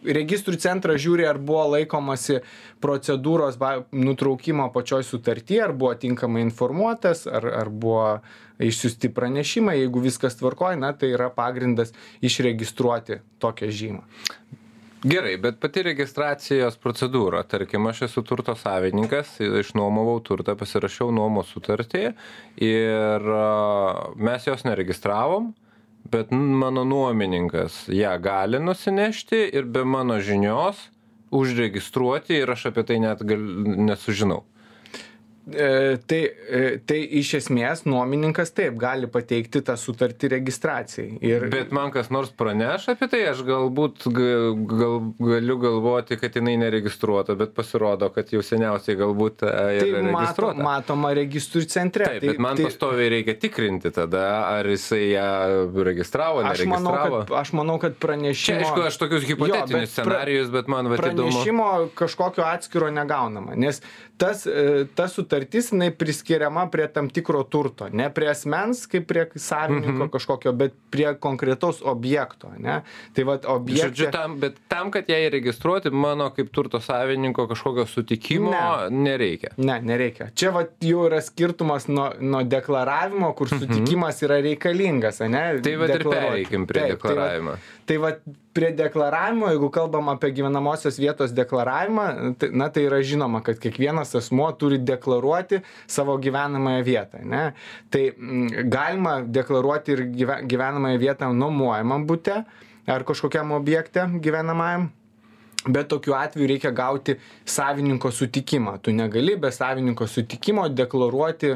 registrų 0.05 0.57
centras 0.61 1.01
žiūri, 1.03 1.25
ar 1.29 1.39
buvo 1.41 1.65
laikomasi 1.75 2.39
procedūros 2.83 3.59
nutraukimo 3.91 4.69
pačioj 4.73 5.05
sutarty, 5.07 5.59
ar 5.61 5.75
buvo 5.77 5.93
tinkamai 5.99 6.43
informuotas, 6.45 7.27
ar, 7.29 7.47
ar 7.63 7.69
buvo 7.69 8.05
išsiusti 8.61 9.09
pranešimai, 9.13 9.79
jeigu 9.79 10.03
viskas 10.03 10.37
tvarkoja, 10.39 10.79
na, 10.79 10.93
tai 10.93 11.13
yra 11.15 11.31
pagrindas 11.33 11.95
išregistruoti 12.21 13.21
tokią 13.41 13.71
žymą. 13.73 14.03
Gerai, 15.01 15.33
bet 15.41 15.55
pati 15.57 15.81
registracijos 15.81 16.75
procedūra, 16.77 17.39
tarkim, 17.49 17.87
aš 17.89 18.03
esu 18.05 18.21
turto 18.21 18.53
savininkas, 18.53 19.31
išnuomavau 19.41 20.19
turtą, 20.21 20.53
pasirašiau 20.59 21.09
nuomos 21.09 21.49
sutartį 21.55 22.03
ir 22.61 23.25
mes 24.21 24.45
jos 24.45 24.61
neregistravom, 24.67 25.55
bet 26.11 26.31
mano 26.31 26.83
nuomininkas 26.83 27.85
ją 27.87 28.15
gali 28.21 28.59
nusinešti 28.59 29.43
ir 29.53 29.65
be 29.65 29.83
mano 29.85 30.19
žinios 30.19 30.89
užregistruoti 31.31 32.41
ir 32.43 32.51
aš 32.51 32.65
apie 32.71 32.83
tai 32.83 32.99
net 32.99 33.23
gal, 33.23 33.43
nesužinau. 33.87 34.43
E, 35.49 35.97
tai, 36.05 36.19
e, 36.53 36.59
tai 36.85 36.99
iš 37.17 37.31
esmės 37.39 37.81
nuomininkas 37.89 38.51
taip 38.53 38.75
gali 38.79 39.07
pateikti 39.09 39.63
tą 39.65 39.73
sutartį 39.73 40.29
registracijai. 40.35 41.15
Ir, 41.25 41.47
Bet 41.49 41.71
man 41.73 41.89
kas 41.89 42.11
nors 42.13 42.29
praneš 42.37 42.85
apie 42.93 43.07
tai, 43.09 43.23
aš 43.31 43.41
galbūt 43.47 44.05
ga- 44.13 44.51
gal, 44.69 44.99
galiu 45.17 45.55
galvoti, 45.63 46.19
kad 46.21 46.37
jinai 46.37 46.53
neregistruota, 46.61 47.33
bet 47.39 47.55
pasirodo, 47.57 48.11
kad 48.13 48.29
jau 48.29 48.43
seniausiai 48.45 48.99
galbūt 48.99 49.41
e, 49.47 49.55
tai 49.81 50.03
mato, 50.13 50.51
matoma 50.61 51.09
registrų 51.17 51.65
centre. 51.73 52.05
Taip, 52.05 52.21
tai, 52.21 52.35
bet 52.35 52.43
man 52.45 52.61
tai, 52.61 52.69
pastoviai 52.69 53.09
reikia 53.15 53.35
tikrinti 53.41 53.89
tada, 53.97 54.27
ar 54.59 54.69
jisai 54.69 55.01
ją 55.15 55.27
registravo, 55.89 56.45
aš 56.45 56.63
manau, 56.69 56.93
neregistravo. 56.93 57.23
kad, 57.25 57.35
aš 57.41 57.53
manau, 57.57 57.79
kad 57.81 57.97
Čia 57.97 58.05
pranešimo... 58.05 58.61
aišku, 58.61 58.85
aš 58.91 59.01
tokius 59.01 59.25
hipotetinius 59.25 59.73
bet 59.73 59.89
pra- 59.89 60.05
scenarijus, 60.05 60.53
bet 60.53 60.69
man 60.69 60.85
va 60.93 61.01
įdomu. 61.01 61.17
pranešimo 61.33 61.67
kažkokio 61.97 62.45
atskiro 62.45 62.93
negaunama, 62.93 63.57
nes 63.57 63.81
tas, 64.21 64.43
e, 64.45 64.85
ta 64.95 65.07
sutartis, 65.09 65.71
jinai 65.73 65.89
priskiriama 65.97 66.67
prie 66.71 66.85
tam 66.93 67.07
tikro 67.09 67.41
turto, 67.49 67.87
ne 67.89 68.05
prie 68.13 68.29
asmens, 68.29 68.83
kaip 68.91 69.07
prie 69.09 69.23
savininko 69.35 70.05
Mhm. 70.05 70.11
kažkokio, 70.13 70.53
bet 70.53 70.75
prie 70.93 71.09
konkretaus 71.19 71.79
objekto, 71.81 72.51
ne? 72.61 72.81
Tai 73.17 73.23
vad 73.25 73.41
Žodžiu, 73.41 73.55
objekte... 73.55 74.11
tam, 74.11 74.37
bet 74.39 74.59
tam, 74.69 74.91
kad 74.93 75.09
ją 75.09 75.17
įregistruoti, 75.25 75.89
mano 75.91 76.29
kaip 76.35 76.51
turto 76.53 76.77
savininko 76.79 77.47
kažkokio 77.49 77.85
sutikimo 77.89 78.51
Ne. 78.51 78.89
nereikia. 79.09 79.55
Ne, 79.57 79.79
nereikia. 79.81 80.29
Čia 80.35 80.51
vat 80.53 80.69
jau 80.85 81.07
yra 81.09 81.21
skirtumas 81.21 81.87
nuo, 81.89 82.11
nuo 82.19 82.43
deklaravimo, 82.43 83.33
kur 83.33 83.49
sutikimas 83.49 84.21
yra 84.21 84.37
reikalingas, 84.45 85.19
ne? 85.25 85.53
Mhm. 85.55 85.63
Tai 85.65 85.75
va 85.81 85.85
ir 85.89 86.03
pereikim 86.05 86.67
prie 86.67 86.81
Taip, 86.81 87.01
tai 87.01 87.15
vat- 87.15 87.17
deklaravimo. 87.17 87.57
Tai 87.89 87.97
va 87.97 88.11
prie 88.53 88.71
deklaravimo, 88.75 89.47
jeigu 89.51 89.69
kalbam 89.71 90.09
apie 90.11 90.31
gyvenamosios 90.35 90.97
vietos 90.99 91.31
deklaravimą, 91.35 92.07
tai, 92.39 92.49
na 92.51 92.67
tai 92.69 92.83
yra 92.87 92.99
žinoma, 93.05 93.41
kad 93.45 93.59
kiekvienas 93.61 94.15
asmuo 94.19 94.49
turi 94.59 94.79
deklaruoti 94.83 95.61
savo 95.87 96.17
gyvenamąją 96.21 96.83
vietą. 96.83 97.23
Ne? 97.25 97.43
Tai 97.89 98.03
galima 98.67 99.21
deklaruoti 99.23 99.95
ir 99.95 100.03
gyve, 100.17 100.41
gyvenamąją 100.51 100.99
vietą 100.99 101.31
nuomojamam 101.33 102.07
būte 102.09 102.41
ar 102.87 103.07
kažkokiam 103.07 103.51
objekte 103.55 104.07
gyvenamajam. 104.19 104.89
Bet 105.61 105.91
tokiu 105.93 106.15
atveju 106.17 106.47
reikia 106.49 106.71
gauti 106.73 107.19
savininko 107.45 108.09
sutikimą. 108.11 108.79
Tu 108.81 108.91
negali 108.97 109.35
be 109.37 109.51
savininko 109.53 110.07
sutikimo 110.09 110.65
deklaruoti 110.69 111.53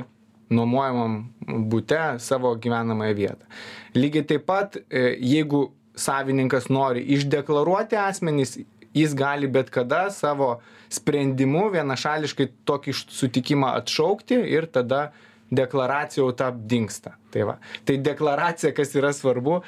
nuomojamam 0.54 1.24
būte 1.72 2.20
savo 2.22 2.54
gyvenamąją 2.62 3.16
vietą. 3.18 3.50
Lygiai 3.96 4.28
taip 4.30 4.46
pat, 4.46 4.78
e, 4.78 5.18
jeigu 5.18 5.72
savininkas 5.96 6.70
nori 6.70 7.04
išdeklaruoti 7.16 7.98
asmenys, 8.00 8.58
jis 8.96 9.14
gali 9.16 9.48
bet 9.52 9.70
kada 9.70 10.10
savo 10.12 10.60
sprendimu 10.94 11.68
vienašališkai 11.74 12.48
tokį 12.68 12.94
sutikimą 12.96 13.74
atšaukti 13.82 14.38
ir 14.56 14.70
tada 14.72 15.10
deklaracija 15.56 16.24
jau 16.24 16.32
ta 16.36 16.50
dinksta. 16.52 17.16
Tai, 17.32 17.44
va. 17.50 17.58
tai 17.86 17.98
deklaracija, 18.00 18.72
kas 18.74 18.94
yra 18.96 19.12
svarbu, 19.14 19.60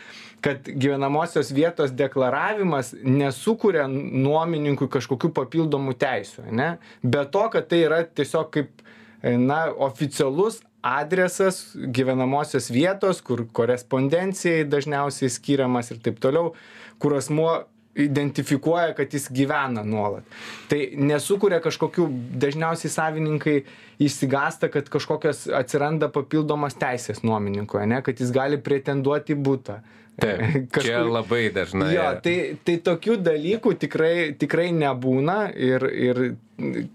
kad 0.41 0.67
gyvenamosios 0.67 1.51
vietos 1.51 1.91
deklaravimas 1.91 2.93
nesukuria 3.03 3.87
nuomininkui 3.91 4.87
kažkokių 4.93 5.33
papildomų 5.35 5.97
teisių. 5.99 6.47
Ne? 6.55 6.69
Be 7.03 7.25
to, 7.31 7.43
kad 7.53 7.67
tai 7.69 7.83
yra 7.83 8.03
tiesiog 8.07 8.49
kaip 8.53 8.85
na, 9.23 9.65
oficialus 9.89 10.61
adresas 10.87 11.61
gyvenamosios 11.75 12.69
vietos, 12.73 13.21
kur 13.25 13.45
korespondencijai 13.55 14.67
dažniausiai 14.69 15.31
skiriamas 15.33 15.91
ir 15.91 15.99
taip 16.03 16.21
toliau, 16.23 16.53
kur 17.01 17.17
asmuo 17.17 17.65
identifikuoja, 17.97 18.93
kad 18.93 19.13
jis 19.13 19.27
gyvena 19.33 19.81
nuolat. 19.85 20.25
Tai 20.69 20.79
nesukuria 21.01 21.59
kažkokių, 21.63 22.05
dažniausiai 22.37 22.91
savininkai 22.93 23.55
įsigasta, 24.03 24.69
kad 24.73 24.89
kažkokios 24.93 25.47
atsiranda 25.57 26.09
papildomas 26.13 26.77
teisės 26.77 27.23
nuomininkoje, 27.25 27.87
ne, 27.89 28.01
kad 28.05 28.21
jis 28.21 28.33
gali 28.35 28.61
pretenduoti 28.61 29.33
į 29.33 29.39
būtą. 29.47 29.79
Taip, 30.17 30.69
čia 30.85 31.01
labai 31.05 31.47
dažnai. 31.53 31.91
Jo, 31.93 32.07
tai, 32.25 32.37
tai 32.65 32.77
tokių 32.85 33.19
dalykų 33.25 33.73
tikrai, 33.81 34.13
tikrai 34.37 34.69
nebūna 34.77 35.39
ir, 35.53 35.89
ir 35.89 36.23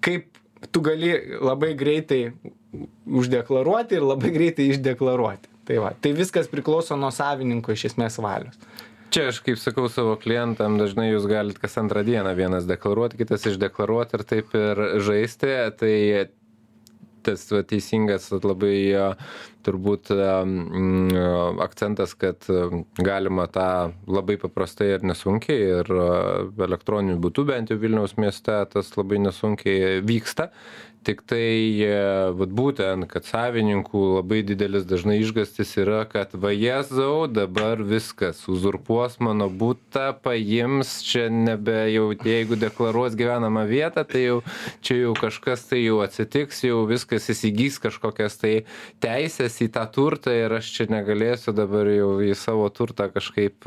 kaip 0.02 0.30
tu 0.70 0.82
gali 0.87 1.14
labai 1.42 1.75
greitai 1.78 2.25
uždeklaruoti 3.06 3.98
ir 3.98 4.06
labai 4.06 4.32
greitai 4.34 4.70
išdeklaruoti. 4.72 5.50
Tai, 5.68 5.76
va, 5.78 5.92
tai 5.94 6.14
viskas 6.16 6.48
priklauso 6.50 6.96
nuo 6.98 7.12
savininko 7.14 7.74
iš 7.74 7.92
esmės 7.92 8.18
valios. 8.22 8.58
Čia 9.12 9.28
aš 9.28 9.42
kaip 9.44 9.58
sakau 9.60 9.90
savo 9.92 10.14
klientam, 10.16 10.78
dažnai 10.80 11.10
jūs 11.10 11.26
galite 11.28 11.60
kas 11.60 11.76
antrą 11.78 12.00
dieną 12.06 12.32
vienas 12.38 12.64
deklaruoti, 12.64 13.18
kitas 13.20 13.44
išdeklaruoti 13.50 14.16
ir 14.16 14.24
taip 14.24 14.54
ir 14.56 14.86
žaisti. 15.04 15.50
Tai 15.78 15.96
tas 17.22 17.44
va, 17.52 17.60
teisingas 17.66 18.30
labai 18.34 18.76
turbūt 19.62 20.10
a, 20.14 20.40
mm, 20.42 21.60
akcentas, 21.62 22.16
kad 22.18 22.42
galima 22.98 23.46
tą 23.52 23.92
labai 24.10 24.38
paprastai 24.42 24.94
ir 24.96 25.06
nesunkiai 25.06 25.68
ir 25.82 25.92
a, 25.92 26.08
elektroniniu 26.66 27.20
būtų 27.22 27.46
bent 27.52 27.70
jau 27.70 27.78
Vilniaus 27.82 28.16
mieste 28.18 28.56
tas 28.72 28.90
labai 28.98 29.20
nesunkiai 29.22 30.00
vyksta. 30.08 30.50
Tik 31.02 31.25
tai 31.26 31.82
e, 31.82 31.94
vat 32.38 32.50
būtent, 32.54 33.09
kad 33.11 33.26
savininkų 33.26 34.02
labai 34.21 34.42
didelis 34.47 34.85
dažnai 34.87 35.16
išgastis 35.18 35.75
yra, 35.82 36.04
kad 36.06 36.30
va 36.38 36.52
Jėzau, 36.54 37.26
dabar 37.26 37.82
viskas, 37.82 38.44
uzurpuos 38.47 39.16
mano 39.18 39.49
būtą, 39.50 40.12
paims, 40.23 40.92
čia 41.02 41.26
nebe 41.32 41.88
jau, 41.90 42.04
jeigu 42.14 42.59
deklaruos 42.61 43.16
gyvenamą 43.18 43.64
vietą, 43.71 44.04
tai 44.06 44.23
jau 44.28 44.38
čia 44.85 45.00
jau 45.00 45.16
kažkas 45.18 45.66
tai 45.73 45.82
jau 45.82 45.99
atsitiks, 46.04 46.62
jau 46.68 46.85
viskas 46.87 47.26
įsigys 47.35 47.80
kažkokias 47.82 48.38
tai 48.38 48.54
teisės 49.02 49.59
į 49.64 49.73
tą 49.75 49.88
turtą 49.90 50.37
ir 50.38 50.54
aš 50.61 50.71
čia 50.76 50.87
negalėsiu 50.92 51.56
dabar 51.56 51.90
jau 51.90 52.12
į 52.23 52.37
savo 52.38 52.71
turtą 52.71 53.11
kažkaip 53.11 53.66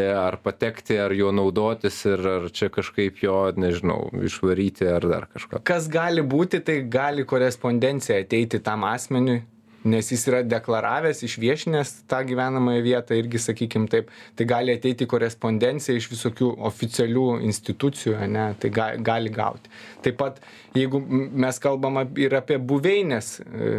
ar 0.00 0.38
patekti, 0.42 0.96
ar 0.98 1.12
juo 1.12 1.32
naudotis 1.34 1.98
ir 2.08 2.22
ar 2.28 2.48
čia 2.54 2.70
kažkaip 2.72 3.20
jo, 3.22 3.36
nežinau, 3.56 4.08
išvaryti 4.24 4.88
ar 4.88 5.06
dar 5.08 5.28
kažką. 5.34 5.62
Kas 5.68 5.88
gali 5.92 6.24
būti, 6.24 6.62
tai 6.64 6.80
gali 6.88 7.26
korespondencija 7.28 8.20
ateiti 8.22 8.62
tam 8.64 8.86
asmeniui, 8.88 9.42
nes 9.84 10.10
jis 10.12 10.24
yra 10.30 10.40
deklaravęs, 10.46 11.22
išviešinęs 11.26 11.92
tą 12.10 12.22
gyvenamąją 12.26 12.82
vietą 12.84 13.16
irgi, 13.18 13.40
sakykim 13.42 13.88
taip, 13.90 14.10
tai 14.38 14.46
gali 14.46 14.74
ateiti 14.76 15.08
korespondencija 15.10 15.96
iš 15.98 16.08
visokių 16.12 16.52
oficialių 16.68 17.26
institucijų, 17.48 18.16
ne, 18.30 18.46
tai 18.62 18.70
ga, 18.74 18.88
gali 19.02 19.32
gauti. 19.34 19.72
Taip 20.04 20.18
pat, 20.20 20.40
jeigu 20.76 21.00
mes 21.02 21.60
kalbam 21.62 22.02
ir 22.20 22.36
apie 22.38 22.58
buveinės 22.58 23.34
e, 23.42 23.72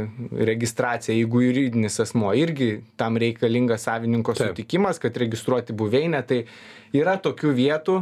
registraciją, 0.51 1.17
jeigu 1.21 1.43
juridinis 1.47 1.99
asmo, 2.03 2.33
irgi 2.37 2.83
tam 2.99 3.19
reikalingas 3.21 3.87
savininko 3.87 4.35
sutikimas, 4.39 4.99
kad 5.03 5.17
registruoti 5.23 5.75
buveinę, 5.77 6.23
tai 6.27 6.43
yra 6.95 7.15
tokių 7.21 7.55
vietų, 7.57 8.01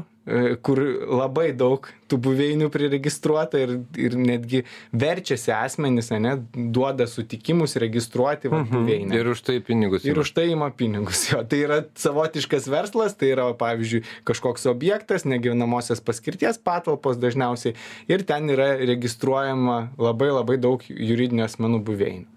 kur 0.62 0.78
labai 1.10 1.50
daug 1.58 1.88
tų 2.12 2.20
buveinių 2.22 2.68
priregistruota 2.70 3.58
ir, 3.64 3.72
ir 3.98 4.14
netgi 4.20 4.62
verčiasi 4.94 5.50
asmenys, 5.56 6.12
ne, 6.14 6.36
duoda 6.54 7.08
sutikimus 7.10 7.74
registruoti 7.82 8.52
va, 8.52 8.62
buveinę. 8.70 9.18
Ir 9.18 9.32
už 9.34 9.42
tai 9.48 9.58
pinigus. 9.66 10.06
Ir 10.06 10.14
ima. 10.14 10.22
už 10.22 10.34
tai 10.38 10.46
ima 10.52 10.70
pinigus. 10.70 11.24
Jo. 11.32 11.42
Tai 11.48 11.64
yra 11.66 11.82
savotiškas 11.98 12.70
verslas, 12.70 13.18
tai 13.18 13.32
yra, 13.34 13.48
pavyzdžiui, 13.58 14.04
kažkoks 14.30 14.70
objektas, 14.70 15.26
negyvenamosios 15.26 16.04
paskirties 16.06 16.62
patalpos 16.62 17.18
dažniausiai. 17.22 17.74
Ir 18.12 18.26
ten 18.30 18.50
yra 18.54 18.76
registruojama 18.78 19.84
labai 19.98 20.30
labai 20.36 20.62
daug 20.62 20.86
juridinių 20.86 21.48
asmenų 21.50 21.82
buveinių. 21.88 22.28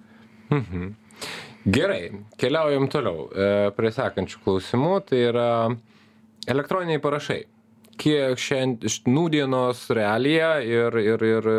Gerai, 1.64 2.02
keliaujam 2.40 2.88
toliau 2.92 3.28
e, 3.28 3.50
prie 3.76 3.92
sekančių 3.92 4.40
klausimų. 4.44 4.94
Tai 5.08 5.20
yra 5.32 5.48
elektroniniai 6.48 7.00
parašai. 7.02 7.44
Kiek 8.00 8.40
šiandien 8.40 9.14
nūdienos 9.14 9.86
realija 9.94 10.56
ir, 10.64 10.96
ir, 10.98 11.26
ir 11.28 11.50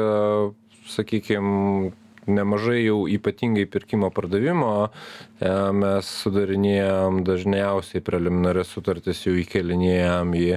sakykime, 0.90 1.94
nemažai 2.28 2.86
jau 2.86 3.06
ypatingai 3.10 3.66
pirkimo 3.70 4.10
pardavimo 4.14 4.72
e, 4.86 5.50
mes 5.78 6.10
sudarinėjom 6.24 7.22
dažniausiai 7.28 8.04
preliminarias 8.06 8.72
sutartis 8.74 9.22
jau 9.26 9.36
įkelinėjom 9.38 10.34
į, 10.40 10.48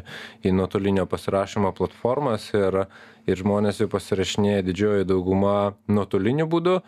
į 0.48 0.54
nuotolinio 0.56 1.04
pasirašymo 1.10 1.74
platformas 1.76 2.48
ir, 2.56 2.84
ir 3.28 3.42
žmonės 3.42 3.82
jau 3.82 3.90
pasirašinėja 3.92 4.64
didžioji 4.70 5.08
dauguma 5.08 5.74
nuotoliniu 5.92 6.48
būdu 6.48 6.78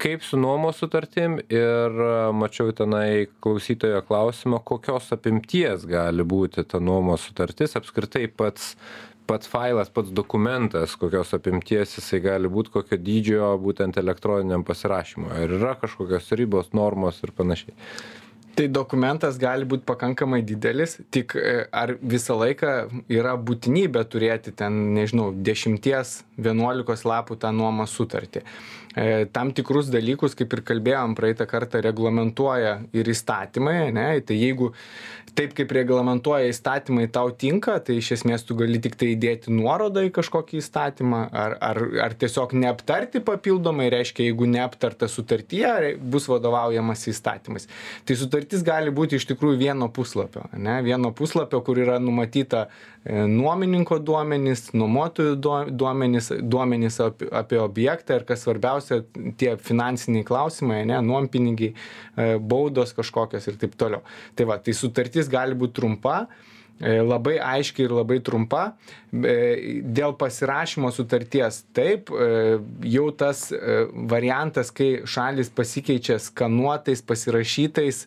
kaip 0.00 0.24
su 0.24 0.38
nuomos 0.40 0.80
sutartim 0.80 1.38
ir 1.52 2.00
a, 2.06 2.32
mačiau 2.32 2.72
tenai 2.76 3.28
klausytojo 3.44 4.00
klausimą, 4.08 4.62
kokios 4.64 5.10
apimties 5.16 5.84
gali 5.88 6.24
būti 6.24 6.64
ta 6.68 6.80
nuomos 6.80 7.26
sutartis, 7.28 7.76
apskritai 7.76 8.24
pats, 8.32 8.72
pats 9.30 9.50
failas, 9.50 9.92
pats 9.92 10.12
dokumentas, 10.16 10.96
kokios 11.00 11.34
apimties 11.36 11.98
jisai 11.98 12.22
gali 12.24 12.50
būti, 12.52 12.72
kokio 12.78 12.98
dydžio 13.00 13.52
būtent 13.62 14.00
elektroniniam 14.00 14.64
pasirašymui. 14.66 15.30
Ar 15.36 15.54
yra 15.60 15.76
kažkokios 15.82 16.32
ribos, 16.40 16.72
normos 16.76 17.22
ir 17.24 17.36
panašiai. 17.36 17.76
tai 18.56 18.66
dokumentas 18.68 19.38
gali 19.40 19.64
būt 19.64 19.84
pakankamai 19.88 20.40
didelis 20.44 20.96
tik 21.14 21.32
e, 21.38 21.52
ar 21.72 21.94
visą 22.02 22.34
laiką 22.36 22.72
yra 23.08 23.36
būtinybė 23.38 24.02
turėti 24.10 24.52
ten 24.52 24.80
nežinau 24.96 25.30
dešimties 25.32 26.24
vienuolikos 26.36 27.06
lapų 27.08 27.38
tą 27.40 27.52
nuomos 27.56 27.94
sutartį 27.96 28.42
e, 28.42 28.44
tam 29.32 29.52
tikrus 29.54 29.90
dalykus 29.92 30.34
kaip 30.38 30.56
ir 30.56 30.64
kalbėjom 30.66 31.14
praeitą 31.18 31.46
kartą 31.50 31.82
reglamentuoja 31.84 32.80
ir 32.96 33.10
įstatymai 33.12 33.76
ane? 33.88 34.06
Tai 34.26 34.38
jeigu 34.38 34.72
taip 35.38 35.54
kaip 35.56 35.72
reglamentuoja 35.74 36.50
įstatymai 36.50 37.06
tau 37.12 37.30
tinka 37.30 37.76
tai 37.84 37.98
iš 38.00 38.12
esmės 38.18 38.44
tu 38.46 38.56
gali 38.58 38.80
tiktai 38.82 39.12
įdėti 39.14 39.52
nuorodą 39.54 40.02
į 40.08 40.12
kažkokį 40.16 40.58
įstatymą 40.60 41.20
ar 41.30 41.56
ar 41.70 41.80
ar 42.06 42.16
tiesiog 42.18 42.54
neaptarti 42.58 43.22
papildomai 43.24 43.88
reiškia 43.94 44.26
jeigu 44.26 44.48
neaptarta 44.50 45.08
sutartyje 45.10 45.94
bus 46.00 46.28
vadovaujamasi 46.30 47.12
įstatymais. 47.14 47.68
Tai 48.06 48.18
sutartis 48.18 48.64
gali 48.66 48.94
būti 48.94 49.20
iš 49.20 49.28
tikrųjų 49.30 49.60
vieno 49.60 49.90
puslapio 49.94 50.48
ane? 50.50 50.80
Vieno 50.86 51.14
puslapio 51.16 51.62
kur 51.66 51.78
yra 51.78 51.98
numatyta 52.02 52.66
e, 52.66 52.68
nuomininko 53.08 53.96
duomenys 54.04 54.74
nuomotojų 54.76 55.36
duo 55.40 55.62
duomenys 55.70 56.32
duomenys 56.42 57.00
ap 57.00 57.22
apie 57.32 57.56
objektą 57.62 58.18
ir 58.20 58.26
kas 58.28 58.44
svarbiausia 58.44 59.00
tie 59.40 59.54
finansiniai 59.56 60.26
klausimai 60.28 60.82
ane 60.84 61.00
nuompinigiai 61.06 61.72
e, 61.72 62.36
baudos 62.36 62.92
kažkokios 62.96 63.48
ir 63.48 63.56
taip 63.62 63.78
toliau 63.80 64.04
tai 64.36 64.44
va 64.50 64.58
tai 64.60 64.76
sutartis 64.76 65.28
gali 65.32 65.56
būt 65.56 65.74
trumpa, 65.76 66.26
e, 66.80 66.98
labai 67.00 67.36
aiški 67.40 67.84
ir 67.86 67.94
labai 67.94 68.20
trumpa. 68.24 68.62
E, 69.12 69.82
dėl 69.84 70.14
pasirašymo 70.20 70.90
sutarties 70.94 71.62
taip, 71.76 72.12
e, 72.12 72.58
jau 72.92 73.08
tas 73.12 73.48
variantas, 74.12 74.72
kai 74.72 75.06
šalis 75.08 75.52
pasikeičia 75.56 76.20
skanuotais, 76.22 77.02
pasirašytais 77.02 78.04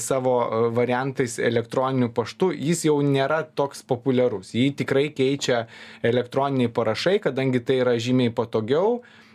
savo 0.00 0.34
variantais 0.74 1.38
elektroniniu 1.38 2.10
paštu, 2.14 2.50
jis 2.56 2.84
jau 2.88 2.96
nėra 3.04 3.44
toks 3.54 3.84
populiarus. 3.86 4.54
Jį 4.56 4.72
tikrai 4.82 5.08
keičia 5.14 5.66
elektroniniai 6.02 6.72
parašai, 6.74 7.18
kadangi 7.22 7.62
tai 7.62 7.80
yra 7.84 7.94
žymiai 8.02 8.34
patogiau 8.34 8.98
E, 8.98 9.27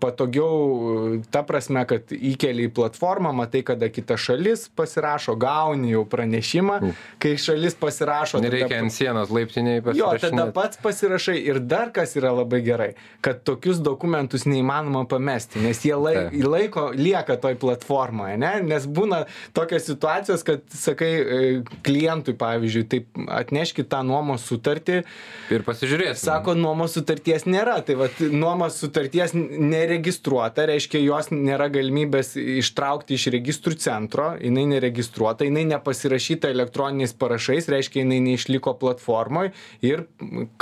patogiau 0.00 1.20
ta 1.30 1.42
prasme, 1.44 1.82
kad 1.88 2.12
įkeli 2.16 2.70
į 2.70 2.72
platformą, 2.76 3.32
matai, 3.36 3.60
kada 3.66 3.90
kita 3.92 4.16
šalis 4.16 4.70
pasirašo, 4.72 5.34
gauni 5.36 5.90
jau 5.92 6.06
pranešimą, 6.08 6.78
kai 7.20 7.34
šalis 7.40 7.76
pasirašo. 7.76 8.40
Nereikia 8.40 8.70
tada, 8.70 8.86
ant 8.86 8.94
sienos 8.94 9.32
laiptiniai 9.34 9.82
pasirašyti. 9.84 10.00
Jo, 10.00 10.30
tada 10.38 10.46
pats 10.56 10.80
pasirašai 10.80 11.36
ir 11.42 11.60
dar 11.60 11.92
kas 11.92 12.16
yra 12.16 12.32
labai 12.38 12.62
gerai, 12.64 12.88
kad 13.24 13.42
tokius 13.44 13.82
dokumentus 13.84 14.46
neįmanoma 14.48 15.04
pamesti, 15.10 15.60
nes 15.60 15.82
jie 15.84 15.92
laik, 16.00 16.32
laiko 16.46 16.86
lieka 16.96 17.36
toj 17.42 17.58
platformoje, 17.60 18.38
ne? 18.40 18.54
nes 18.64 18.88
būna 18.88 19.26
tokios 19.56 19.84
situacijos, 19.90 20.46
kad 20.46 20.64
sakai 20.72 21.10
e, 21.20 21.42
klientui, 21.84 22.32
pavyzdžiui, 22.40 22.86
taip 22.96 23.22
atneškit 23.28 23.92
tą 23.92 24.00
nuomos 24.08 24.48
sutartį. 24.48 25.02
Ir 25.52 25.68
pasižiūrės. 25.68 26.24
Sako, 26.24 26.56
nuomos 26.56 26.96
sutarties 26.96 27.44
nėra, 27.44 27.76
tai 27.84 28.00
vad 28.00 28.24
nuomos 28.32 28.85
sutarties 28.86 29.34
neregistruota 29.34 30.66
reiškia 30.70 31.02
jos 31.02 31.30
nėra 31.34 31.68
galimybės 31.72 32.34
ištraukti 32.38 33.16
iš 33.18 33.28
registrų 33.34 33.76
centro 33.82 34.30
jinai 34.40 34.66
neregistruota 34.70 35.46
jinai 35.48 35.66
nepasirašyta 35.72 36.50
elektroniniais 36.54 37.14
parašais 37.18 37.68
reiškia 37.72 38.04
jinai 38.04 38.20
neišliko 38.30 38.76
platformoj 38.80 39.50
ir 39.86 40.06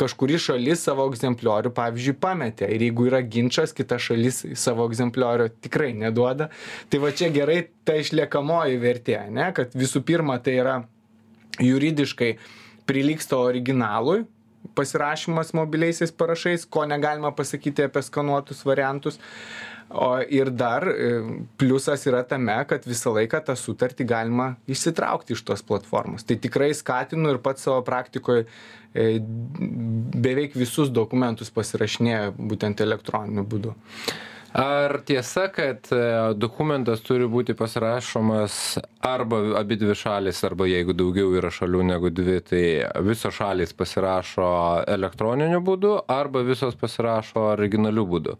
kažkuri 0.00 0.40
šalis 0.40 0.84
savo 0.88 1.06
egzempliorių 1.10 1.72
pavyzdžiui 1.76 2.16
pametė. 2.20 2.68
Ir 2.74 2.86
jeigu 2.88 3.08
yra 3.10 3.20
ginčas 3.22 3.74
kita 3.76 3.98
šalis 4.02 4.42
savo 4.58 4.88
egzempliorių 4.88 5.50
tikrai 5.64 5.92
neduoda. 5.98 6.50
Tai 6.90 7.02
va 7.04 7.12
čia 7.16 7.30
gerai 7.34 7.64
ta 7.86 7.96
išliekamoji 8.00 8.80
vertė 8.82 9.18
ane 9.20 9.50
kad 9.56 9.74
visų 9.76 10.04
pirma 10.06 10.38
tai 10.42 10.58
yra 10.62 10.76
juridiškai 11.62 12.34
prilygsta 12.88 13.38
originalui 13.40 14.24
pasirašymas 14.74 15.52
mobiliaisiais 15.56 16.12
parašais, 16.12 16.64
ko 16.64 16.86
negalima 16.88 17.34
pasakyti 17.36 17.86
apie 17.88 18.02
skanuotus 18.02 18.64
variantus. 18.66 19.20
O 19.94 20.16
ir 20.32 20.48
dar 20.50 20.86
e, 20.88 21.08
pliusas 21.60 22.06
yra 22.08 22.22
tame, 22.26 22.56
kad 22.66 22.86
visą 22.88 23.12
laiką 23.14 23.42
tą 23.44 23.54
sutartį 23.58 24.06
galima 24.08 24.54
išsitraukti 24.70 25.36
iš 25.36 25.44
tos 25.44 25.62
platformos. 25.62 26.24
Tai 26.24 26.38
tikrai 26.40 26.70
skatinu 26.74 27.34
ir 27.34 27.42
pats 27.44 27.68
savo 27.68 27.82
praktikoje 27.84 28.46
beveik 28.94 30.54
visus 30.54 30.90
dokumentus 30.94 31.50
pasirašinėju 31.54 32.34
būtent 32.38 32.80
elektroniniu 32.84 33.42
būdu. 33.42 33.74
Ar 34.54 35.00
tiesa, 35.06 35.48
kad 35.50 35.88
e, 35.90 36.00
dokumentas 36.38 37.00
turi 37.02 37.26
būti 37.26 37.56
pasirašomas 37.58 38.58
arba 39.02 39.40
abi 39.58 39.74
dvi 39.80 39.96
šalis, 39.98 40.44
arba 40.46 40.68
jeigu 40.70 40.94
daugiau 40.94 41.32
yra 41.34 41.50
šalių 41.50 41.80
negu 41.88 42.12
dvi, 42.14 42.36
tai 42.46 42.62
visos 43.02 43.34
šalis 43.34 43.74
pasirašo 43.74 44.46
elektroniniu 44.94 45.58
būdu, 45.58 45.96
arba 46.06 46.44
visos 46.46 46.78
pasirašo 46.78 47.48
originaliu 47.56 48.06
būdu? 48.06 48.36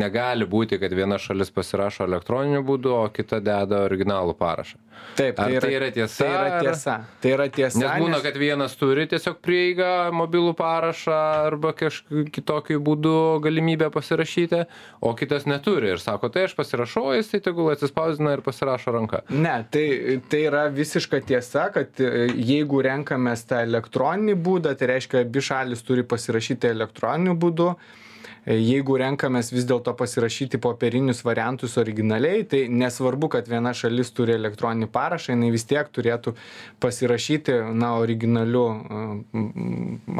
Negali 0.00 0.48
būti, 0.48 0.80
kad 0.80 0.94
viena 0.96 1.20
šalis 1.20 1.52
pasirašo 1.52 2.08
elektroniniu 2.08 2.64
būdu, 2.64 2.94
o 3.02 3.04
kita 3.12 3.42
deda 3.44 3.84
originalų 3.90 4.38
parašą. 4.40 4.80
Taip, 5.18 5.36
tai, 5.36 5.52
yra, 5.52 5.60
tai 5.66 5.74
yra 5.76 5.90
tiesa. 5.94 6.24
Tai 6.24 6.32
yra 6.32 6.62
tiesa. 6.64 6.96
Tai 7.20 7.30
yra 7.34 7.46
tiesa 7.52 7.78
nes 7.82 8.02
būna, 8.02 8.18
kad 8.24 8.40
vienas 8.40 8.74
turi 8.80 9.04
tiesiog 9.10 9.38
prieigą, 9.44 9.92
mobilų 10.16 10.56
parašą 10.58 11.20
arba 11.44 11.74
kažkokiu 11.76 12.26
kitokiu 12.34 12.80
būdu 12.84 13.14
galimybę 13.44 13.92
pasirašyti, 13.94 14.64
o 15.04 15.14
kitas 15.18 15.46
ne 15.46 15.57
neturi 15.58 15.92
ir 15.92 16.02
sako, 16.02 16.30
tai 16.32 16.46
aš 16.48 16.56
pasirašau, 16.58 17.12
jis 17.18 17.32
tai 17.34 17.42
tegul 17.44 17.70
atsispausdina 17.74 18.36
ir 18.38 18.44
pasirašo 18.46 18.94
ranką. 18.94 19.22
Ne, 19.34 19.58
tai, 19.74 20.18
tai 20.30 20.44
yra 20.48 20.66
visiška 20.72 21.20
tiesa, 21.28 21.68
kad 21.74 22.00
e, 22.00 22.28
jeigu 22.38 22.82
renkamės 22.86 23.44
tą 23.50 23.62
elektroninį 23.66 24.38
būdą, 24.48 24.76
tai 24.78 24.94
reiškia, 24.94 25.24
abi 25.26 25.44
šalis 25.44 25.84
turi 25.86 26.06
pasirašyti 26.06 26.70
elektroniniu 26.72 27.36
būdu. 27.38 27.72
E, 27.74 28.06
jeigu 28.46 28.96
renkamės 29.00 29.50
vis 29.52 29.66
dėlto 29.68 29.92
pasirašyti 29.98 30.60
popierinius 30.62 31.22
variantus 31.26 31.76
originaliai, 31.80 32.44
tai 32.48 32.64
nesvarbu, 32.72 33.30
kad 33.34 33.48
viena 33.50 33.72
šalis 33.76 34.12
turi 34.16 34.36
elektroninį 34.36 34.88
parašą, 34.92 35.34
jinai 35.34 35.50
vis 35.54 35.66
tiek 35.68 35.88
turėtų 35.92 36.34
pasirašyti, 36.82 37.56
na, 37.78 37.94
originaliu 38.00 38.64
e, 38.68 39.02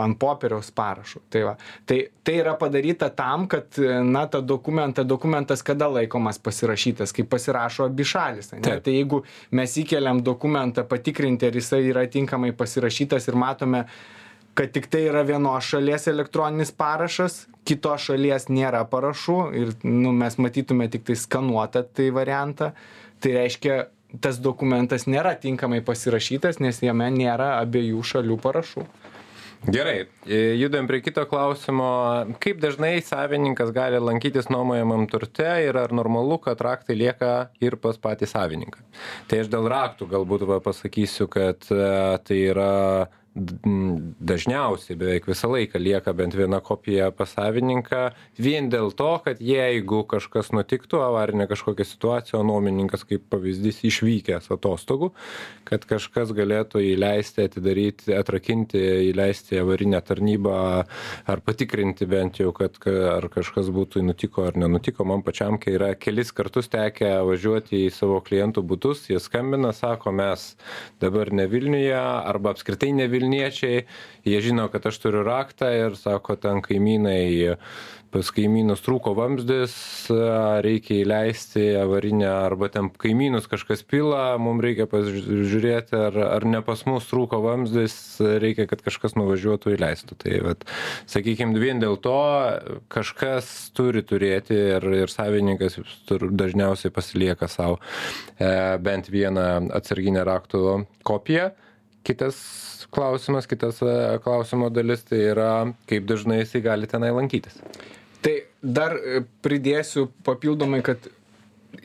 ant 0.04 0.18
popieriaus 0.20 0.70
parašu. 0.74 1.22
Tai, 1.32 1.44
va. 1.50 1.54
tai, 1.88 2.00
tai 2.26 2.38
yra 2.42 2.56
padaryta 2.60 3.10
tam, 3.14 3.46
kad, 3.50 3.78
na, 4.04 4.26
ta 4.30 4.42
dokumentą, 4.44 5.06
dokumentas 5.08 5.64
kada 5.66 5.88
laikomas 5.92 6.40
pasirašytas, 6.42 7.14
kai 7.16 7.26
pasirašo 7.28 7.88
abi 7.88 8.06
šalis. 8.08 8.52
Tai 8.52 8.94
jeigu 8.94 9.22
mes 9.56 9.80
įkeliam 9.80 10.22
dokumentą 10.24 10.84
patikrinti, 10.88 11.48
ar 11.48 11.58
jisai 11.58 11.84
yra 11.88 12.06
tinkamai 12.10 12.52
pasirašytas 12.56 13.28
ir 13.30 13.38
matome, 13.38 13.84
kad 14.58 14.72
tik 14.74 14.88
tai 14.90 15.04
yra 15.06 15.22
vienos 15.22 15.68
šalies 15.70 16.08
elektroninis 16.10 16.72
parašas, 16.74 17.44
kitos 17.68 18.08
šalies 18.08 18.48
nėra 18.50 18.80
parašų 18.90 19.36
ir 19.54 19.70
nu, 19.86 20.10
mes 20.10 20.34
matytume 20.42 20.88
tik 20.90 21.04
tai 21.06 21.14
skanuotą 21.20 21.84
tai 21.94 22.08
variantą, 22.14 22.72
tai 23.22 23.36
reiškia, 23.36 23.76
tas 24.24 24.40
dokumentas 24.42 25.06
nėra 25.06 25.36
tinkamai 25.38 25.78
pasirašytas, 25.86 26.58
nes 26.64 26.82
jame 26.82 27.06
nėra 27.14 27.52
abiejų 27.60 28.02
šalių 28.10 28.38
parašų. 28.42 28.86
Gerai, 29.66 30.06
e, 30.26 30.54
judam 30.54 30.86
prie 30.86 31.00
kito 31.02 31.24
klausimo. 31.26 31.88
Kaip 32.42 32.60
dažnai 32.62 33.00
savininkas 33.02 33.72
gali 33.74 33.98
lankytis 33.98 34.46
nuomojamam 34.54 35.06
turte 35.10 35.48
ir 35.66 35.78
ar 35.78 35.94
normalu, 35.94 36.38
kad 36.42 36.62
raktai 36.62 36.94
lieka 36.98 37.32
ir 37.62 37.74
pas 37.82 37.98
patį 37.98 38.30
savininką? 38.30 38.84
Tai 39.30 39.40
aš 39.42 39.50
dėl 39.50 39.66
raktų 39.70 40.06
galbūt 40.14 40.46
pasakysiu, 40.66 41.26
kad 41.30 41.66
e, 41.74 41.88
tai 42.22 42.38
yra 42.52 42.74
dažniausiai 43.38 44.96
beveik 44.98 45.28
visą 45.30 45.50
laiką 45.52 45.80
lieka 45.80 46.12
bent 46.16 46.34
viena 46.36 46.60
kopija 46.64 47.10
pas 47.14 47.30
savininką 47.36 48.10
vien 48.38 48.68
dėl 48.72 48.90
to 48.96 49.10
kad 49.24 49.40
jeigu 49.42 50.02
kažkas 50.10 50.50
nutiktų 50.56 51.00
avarinė 51.06 51.48
kažkokia 51.50 51.86
situacija 51.86 52.40
o 52.40 52.44
nuomininkas 52.46 53.04
kaip 53.08 53.26
pavyzdys 53.32 53.80
išvykęs 53.88 54.50
atostogų 54.54 55.12
kad 55.68 55.84
kažkas 55.88 56.32
galėtų 56.36 56.82
įleisti 56.94 57.46
atidaryti 57.46 58.16
atrakinti 58.16 58.82
įleisti 59.10 59.60
avarinę 59.62 60.00
tarnybą 60.04 60.58
ar 61.28 61.44
patikrinti 61.44 62.08
bent 62.08 62.42
jau 62.42 62.52
kad 62.56 62.76
ar 62.88 63.28
kažkas 63.32 63.70
būtų 63.74 64.02
nutiko 64.06 64.46
ar 64.48 64.56
nenutiko. 64.58 65.04
Man 65.08 65.22
pačiam 65.26 65.58
kai 65.60 65.76
yra 65.76 65.92
kelis 65.94 66.32
kartus 66.34 66.70
tekę 66.72 67.10
važiuoti 67.28 67.84
į 67.86 67.92
savo 67.94 68.20
klientų 68.24 68.64
butus 68.66 69.06
jie 69.10 69.20
skambina 69.22 69.72
sako 69.76 70.12
mes 70.16 70.50
dabar 71.00 71.30
ne 71.32 71.46
vilniuje 71.50 71.96
arba 71.98 72.54
apskritai 72.54 72.92
ne 72.96 73.06
vilniuje 73.10 73.27
vilniečiai 73.28 73.84
jie 74.24 74.40
žino 74.40 74.68
kad 74.72 74.86
aš 74.86 74.98
turiu 75.04 75.22
raktą 75.26 75.70
ir 75.72 75.96
sako 75.96 76.36
ten 76.36 76.62
kaimynai 76.64 77.56
pas 78.08 78.30
kaimynus 78.32 78.80
trūko 78.80 79.12
vamzdis 79.16 79.74
reikia 80.64 81.02
įleisti 81.02 81.64
avarinę 81.76 82.28
arba 82.30 82.70
ten 82.72 82.88
kaimynus 82.88 83.48
kažkas 83.50 83.82
pila 83.84 84.38
mum 84.40 84.62
reikia 84.64 84.86
pasižiūrėti 84.88 85.98
ar 85.98 86.16
ar 86.24 86.46
ne 86.48 86.62
pas 86.64 86.84
mus 86.88 87.08
trūko 87.10 87.42
vamzdis 87.44 87.94
reikia 88.40 88.64
kad 88.70 88.80
kažkas 88.84 89.16
nuvažiuotų 89.18 89.76
įleistų. 89.76 90.16
Tai 90.24 90.40
vat 90.46 90.64
sakykim 91.10 91.52
vien 91.60 91.84
dėl 91.84 91.98
to 92.00 92.16
kažkas 92.92 93.50
turi 93.76 94.00
turėti 94.00 94.56
ir 94.56 94.88
ir 95.02 95.12
savininkas 95.12 95.76
dažniausiai 96.08 96.94
pasilieka 96.94 97.48
sau 97.52 97.76
e, 97.76 98.52
bent 98.80 99.12
vieną 99.12 99.68
atsarginę 99.76 100.24
raktų 100.24 100.84
kopiją 101.04 101.50
kitas 102.08 102.38
klausimas 102.94 103.46
kitas 103.50 103.82
e, 103.82 103.94
klausimo 104.24 104.70
dalis 104.72 105.04
tai 105.08 105.22
yra 105.34 105.52
kaip 105.90 106.08
dažnai 106.08 106.42
jisai 106.42 106.64
gali 106.64 106.90
tenai 106.90 107.12
lankytis 107.16 107.60
Tai 108.22 108.34
dar 108.62 108.96
e, 108.98 109.22
pridėsiu 109.44 110.08
papildomai, 110.26 110.80
kad 110.86 111.06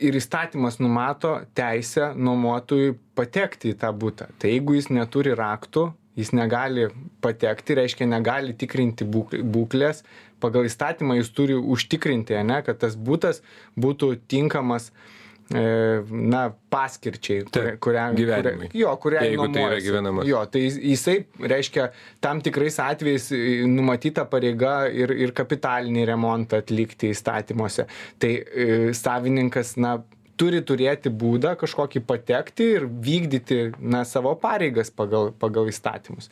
ir 0.02 0.16
įstatymas 0.18 0.80
numato 0.82 1.36
teisę 1.56 2.10
nuomotojui 2.16 2.96
patekti 3.14 3.74
į 3.74 3.78
tą 3.82 3.92
būtą. 3.94 4.30
Tai 4.40 4.50
jeigu 4.50 4.74
jis 4.74 4.90
neturi 4.90 5.36
raktų, 5.38 5.86
jis 6.18 6.32
negali 6.34 6.88
patekti, 7.22 7.76
reiškia 7.78 8.08
negali 8.10 8.54
tikrinti 8.58 9.06
būklės, 9.06 10.02
pagal 10.42 10.66
įstatymą 10.68 11.18
jis 11.20 11.30
turi 11.34 11.58
užtikrinti, 11.58 12.36
ne, 12.46 12.60
kad 12.66 12.80
tas 12.82 12.98
būtas 12.98 13.40
būtų 13.78 14.14
tinkamas 14.30 14.90
uh, 14.90 15.23
na, 15.52 16.46
paskirčiai, 16.72 17.44
kuria, 17.44 17.74
kuriam 17.82 18.16
gyvenimui. 18.16 18.70
Kuria, 18.70 18.80
jo, 18.80 18.94
kuriai 19.02 19.26
Jeigu 19.28 19.48
tai 19.52 19.66
yra 19.66 19.80
gyvenamas. 19.84 20.28
Jo, 20.28 20.40
tai 20.50 20.62
jisai 20.70 21.18
reiškia 21.38 21.90
tam 22.24 22.40
tikrais 22.44 22.78
atvejais 22.80 23.28
e, 23.36 23.42
numatyta 23.68 24.24
pareiga 24.30 24.86
ir, 24.88 25.12
ir 25.12 25.34
kapitalinį 25.36 26.06
remontą 26.08 26.62
atlikti 26.64 27.12
įstatymuose. 27.12 27.86
Tai 28.22 28.32
e, 28.32 28.68
savininkas, 28.96 29.74
na, 29.76 29.98
turi 30.40 30.62
turėti 30.66 31.12
būdą 31.12 31.54
kažkokį 31.60 32.02
patekti 32.08 32.70
ir 32.78 32.88
vykdyti 32.88 33.60
na, 33.78 34.02
savo 34.08 34.34
pareigas 34.40 34.90
pagal, 34.90 35.30
pagal 35.38 35.68
įstatymus. 35.70 36.30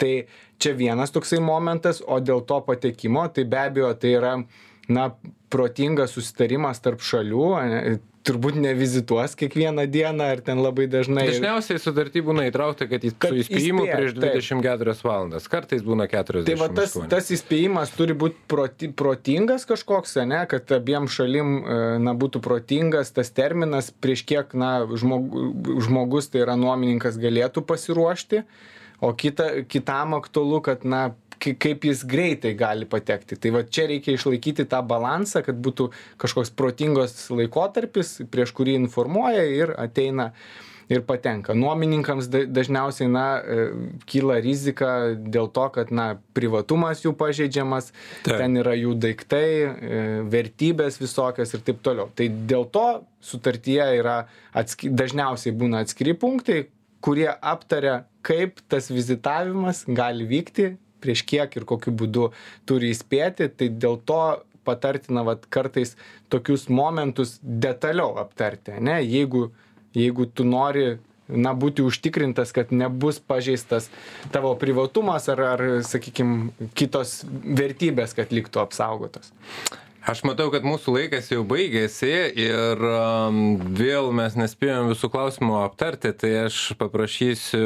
Tai 0.00 0.12
čia 0.58 0.74
vienas 0.78 1.14
toksai 1.14 1.42
momentas, 1.44 2.00
o 2.00 2.18
dėl 2.20 2.42
to 2.48 2.62
patekimo, 2.66 3.28
tai 3.28 3.44
be 3.44 3.60
abejo 3.60 3.92
tai 4.00 4.16
yra 4.16 4.34
na, 4.88 5.10
protingas 5.52 6.16
susitarimas 6.16 6.82
tarp 6.82 7.04
šalių, 7.04 7.46
turbūt 8.24 8.56
nevizituos 8.56 9.34
kiekvieną 9.38 9.84
dieną 9.90 10.28
ar 10.34 10.40
ten 10.44 10.60
labai 10.64 10.86
dažnai. 10.90 11.26
Dažniausiai 11.28 11.80
sutartį 11.82 12.22
būna 12.24 12.46
įtraukta, 12.48 12.88
kad, 12.88 13.04
kad 13.20 13.34
su 13.34 13.42
įspėjimu 13.42 13.84
prieš 13.84 14.14
24 14.16 14.94
taip. 14.94 15.04
valandas, 15.04 15.48
kartais 15.52 15.84
būna 15.84 16.06
40. 16.10 16.48
Tai 16.48 16.56
va 16.60 16.70
tas, 16.72 16.96
tas 17.12 17.30
įspėjimas 17.36 17.92
turi 17.96 18.16
būti 18.16 18.40
proti, 18.50 18.90
protingas 18.96 19.68
kažkoks, 19.68 20.16
ne, 20.30 20.40
kad 20.50 20.72
abiem 20.76 21.08
šalim 21.12 21.56
e, 21.60 21.80
na, 22.04 22.16
būtų 22.16 22.40
protingas 22.44 23.12
tas 23.14 23.32
terminas, 23.34 23.92
prieš 23.92 24.24
kiek 24.28 24.56
na, 24.56 24.76
žmog, 24.88 25.28
žmogus, 25.84 26.32
tai 26.32 26.46
yra 26.46 26.56
nuomininkas, 26.60 27.20
galėtų 27.20 27.64
pasiruošti, 27.68 28.44
o 29.04 29.12
kita, 29.12 29.66
kitam 29.68 30.16
aktualu, 30.16 30.62
kad 30.64 30.88
na, 30.88 31.10
kaip 31.60 31.84
jis 31.84 32.04
greitai 32.08 32.54
gali 32.58 32.88
patekti. 32.88 33.36
Tai 33.36 33.52
va 33.58 33.64
čia 33.68 33.86
reikia 33.90 34.16
išlaikyti 34.16 34.64
tą 34.70 34.80
balansą, 34.88 35.44
kad 35.44 35.60
būtų 35.60 35.90
kažkoks 36.22 36.54
protingos 36.56 37.18
laikotarpis, 37.30 38.22
prieš 38.32 38.54
kurį 38.56 38.78
informuoja 38.80 39.44
ir 39.44 39.74
ateina 39.78 40.32
ir 40.92 41.00
patenka. 41.06 41.54
Nuomininkams 41.56 42.28
dažniausiai 42.28 43.08
na, 43.08 43.24
e, 43.40 43.66
kyla 44.10 44.36
rizika 44.44 44.90
dėl 45.16 45.48
to, 45.54 45.64
kad 45.72 45.92
na, 45.94 46.06
privatumas 46.36 47.04
jų 47.04 47.14
pažeidžiamas, 47.16 47.90
taip. 48.26 48.36
ten 48.36 48.60
yra 48.60 48.74
jų 48.76 48.94
daiktai, 49.00 49.48
e, 49.64 50.04
vertybės 50.28 51.00
visokios 51.00 51.54
ir 51.56 51.64
taip 51.64 51.80
toliau. 51.84 52.10
Tai 52.14 52.28
dėl 52.28 52.68
to 52.68 52.86
sutartyje 53.24 53.88
yra 54.00 54.18
atski, 54.52 54.92
dažniausiai 54.92 55.56
būna 55.56 55.84
atskiri 55.84 56.16
punktai, 56.20 56.66
kurie 57.04 57.30
aptaria, 57.32 58.04
kaip 58.24 58.60
tas 58.68 58.88
vizitavimas 58.92 59.84
gali 59.88 60.24
vykti 60.28 60.74
prieš 61.04 61.24
kiek 61.28 61.56
ir 61.60 61.68
kokiu 61.68 61.94
būdu 61.94 62.30
turi 62.68 62.90
įspėti, 62.94 63.50
tai 63.52 63.70
dėl 63.70 64.00
to 64.08 64.22
patartina 64.64 65.24
vat, 65.26 65.44
kartais 65.52 65.94
tokius 66.32 66.70
momentus 66.72 67.36
detaliau 67.42 68.16
aptarti, 68.20 68.78
ne? 68.80 68.98
Jeigu, 69.04 69.50
jeigu 69.96 70.26
tu 70.32 70.46
nori 70.48 70.96
na, 71.28 71.54
būti 71.56 71.84
užtikrintas, 71.84 72.52
kad 72.56 72.72
nebus 72.72 73.20
pažeistas 73.20 73.90
tavo 74.32 74.54
privatumas 74.60 75.28
ar, 75.32 75.44
ar 75.54 75.64
sakykime, 75.86 76.52
kitos 76.76 77.22
vertybės, 77.28 78.16
kad 78.16 78.32
liktų 78.34 78.64
apsaugotos. 78.64 79.32
Aš 80.04 80.20
matau, 80.28 80.50
kad 80.52 80.66
mūsų 80.68 80.92
laikas 80.98 81.30
jau 81.30 81.40
baigėsi 81.48 82.10
ir 82.36 82.82
um, 82.84 83.36
vėl 83.72 84.10
mes 84.12 84.34
nespėjom 84.36 84.90
visų 84.90 85.08
klausimų 85.14 85.54
aptarti, 85.62 86.10
tai 86.20 86.32
aš 86.42 86.58
paprašysiu, 86.76 87.62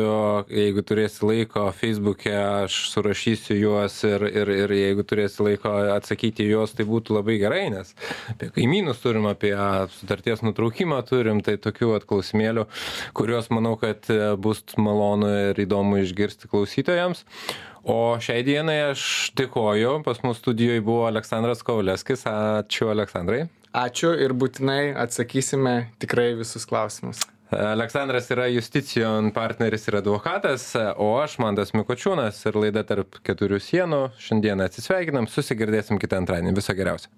jeigu 0.47 0.85
turėsi 0.87 1.27
laiko 1.27 1.65
Facebook'e, 1.75 2.37
aš 2.63 2.77
surašysiu 2.93 3.57
juos 3.59 3.97
ir, 4.07 4.23
ir, 4.31 4.53
ir 4.55 4.75
jeigu 4.77 5.03
turėsi 5.03 5.43
laiko 5.49 5.73
atsakyti 5.97 6.47
juos, 6.47 6.77
tai 6.79 6.87
būtų 6.87 7.17
labai 7.17 7.41
gerai, 7.43 7.65
nes 7.75 7.91
apie 8.31 8.53
kaimynus 8.55 9.03
turim, 9.03 9.27
apie 9.27 9.57
sutarties 9.97 10.45
nutraukimą 10.47 11.01
turim, 11.11 11.43
tai 11.43 11.57
tokių 11.59 11.97
atklausimėlių, 11.97 12.69
kuriuos 13.19 13.51
manau, 13.51 13.75
kad 13.83 14.07
bus 14.39 14.63
malonu 14.79 15.35
ir 15.49 15.59
įdomu 15.67 16.05
išgirsti 16.05 16.55
klausytojams 16.55 17.27
o 17.85 18.19
šiai 18.23 18.45
dienai 18.47 18.79
aš 18.91 19.07
dėkoju 19.39 20.03
pas 20.07 20.23
mus 20.27 20.43
studijoj 20.43 20.83
buvo 20.85 21.07
aleksandras 21.09 21.65
kovalevskis 21.67 22.27
ačiū 22.31 22.93
aleksandrai 22.95 23.47
ačiū 23.87 24.15
ir 24.19 24.37
būtinai 24.37 24.95
atsakysime 25.07 25.81
tikrai 26.03 26.33
visus 26.39 26.67
klausimus 26.69 27.27
Aleksandras 27.49 28.27
yra 28.29 28.45
Justicijon 28.53 29.31
partneris 29.33 29.89
ir 29.89 29.97
advokatas, 30.03 30.67
o 31.01 31.15
aš 31.17 31.39
Mandas 31.41 31.73
Mikočiūnas 31.73 32.43
ir 32.51 32.59
laida 32.61 32.83
tarp 32.85 33.23
keturių 33.25 33.57
sienų. 33.65 34.03
Šiandien 34.21 34.61
atsisveikinam, 34.67 35.31
susigirdėsim 35.33 35.97
kitą 36.03 36.21
antradienį. 36.21 36.53
Viso 36.61 36.77
geriausio. 36.77 37.09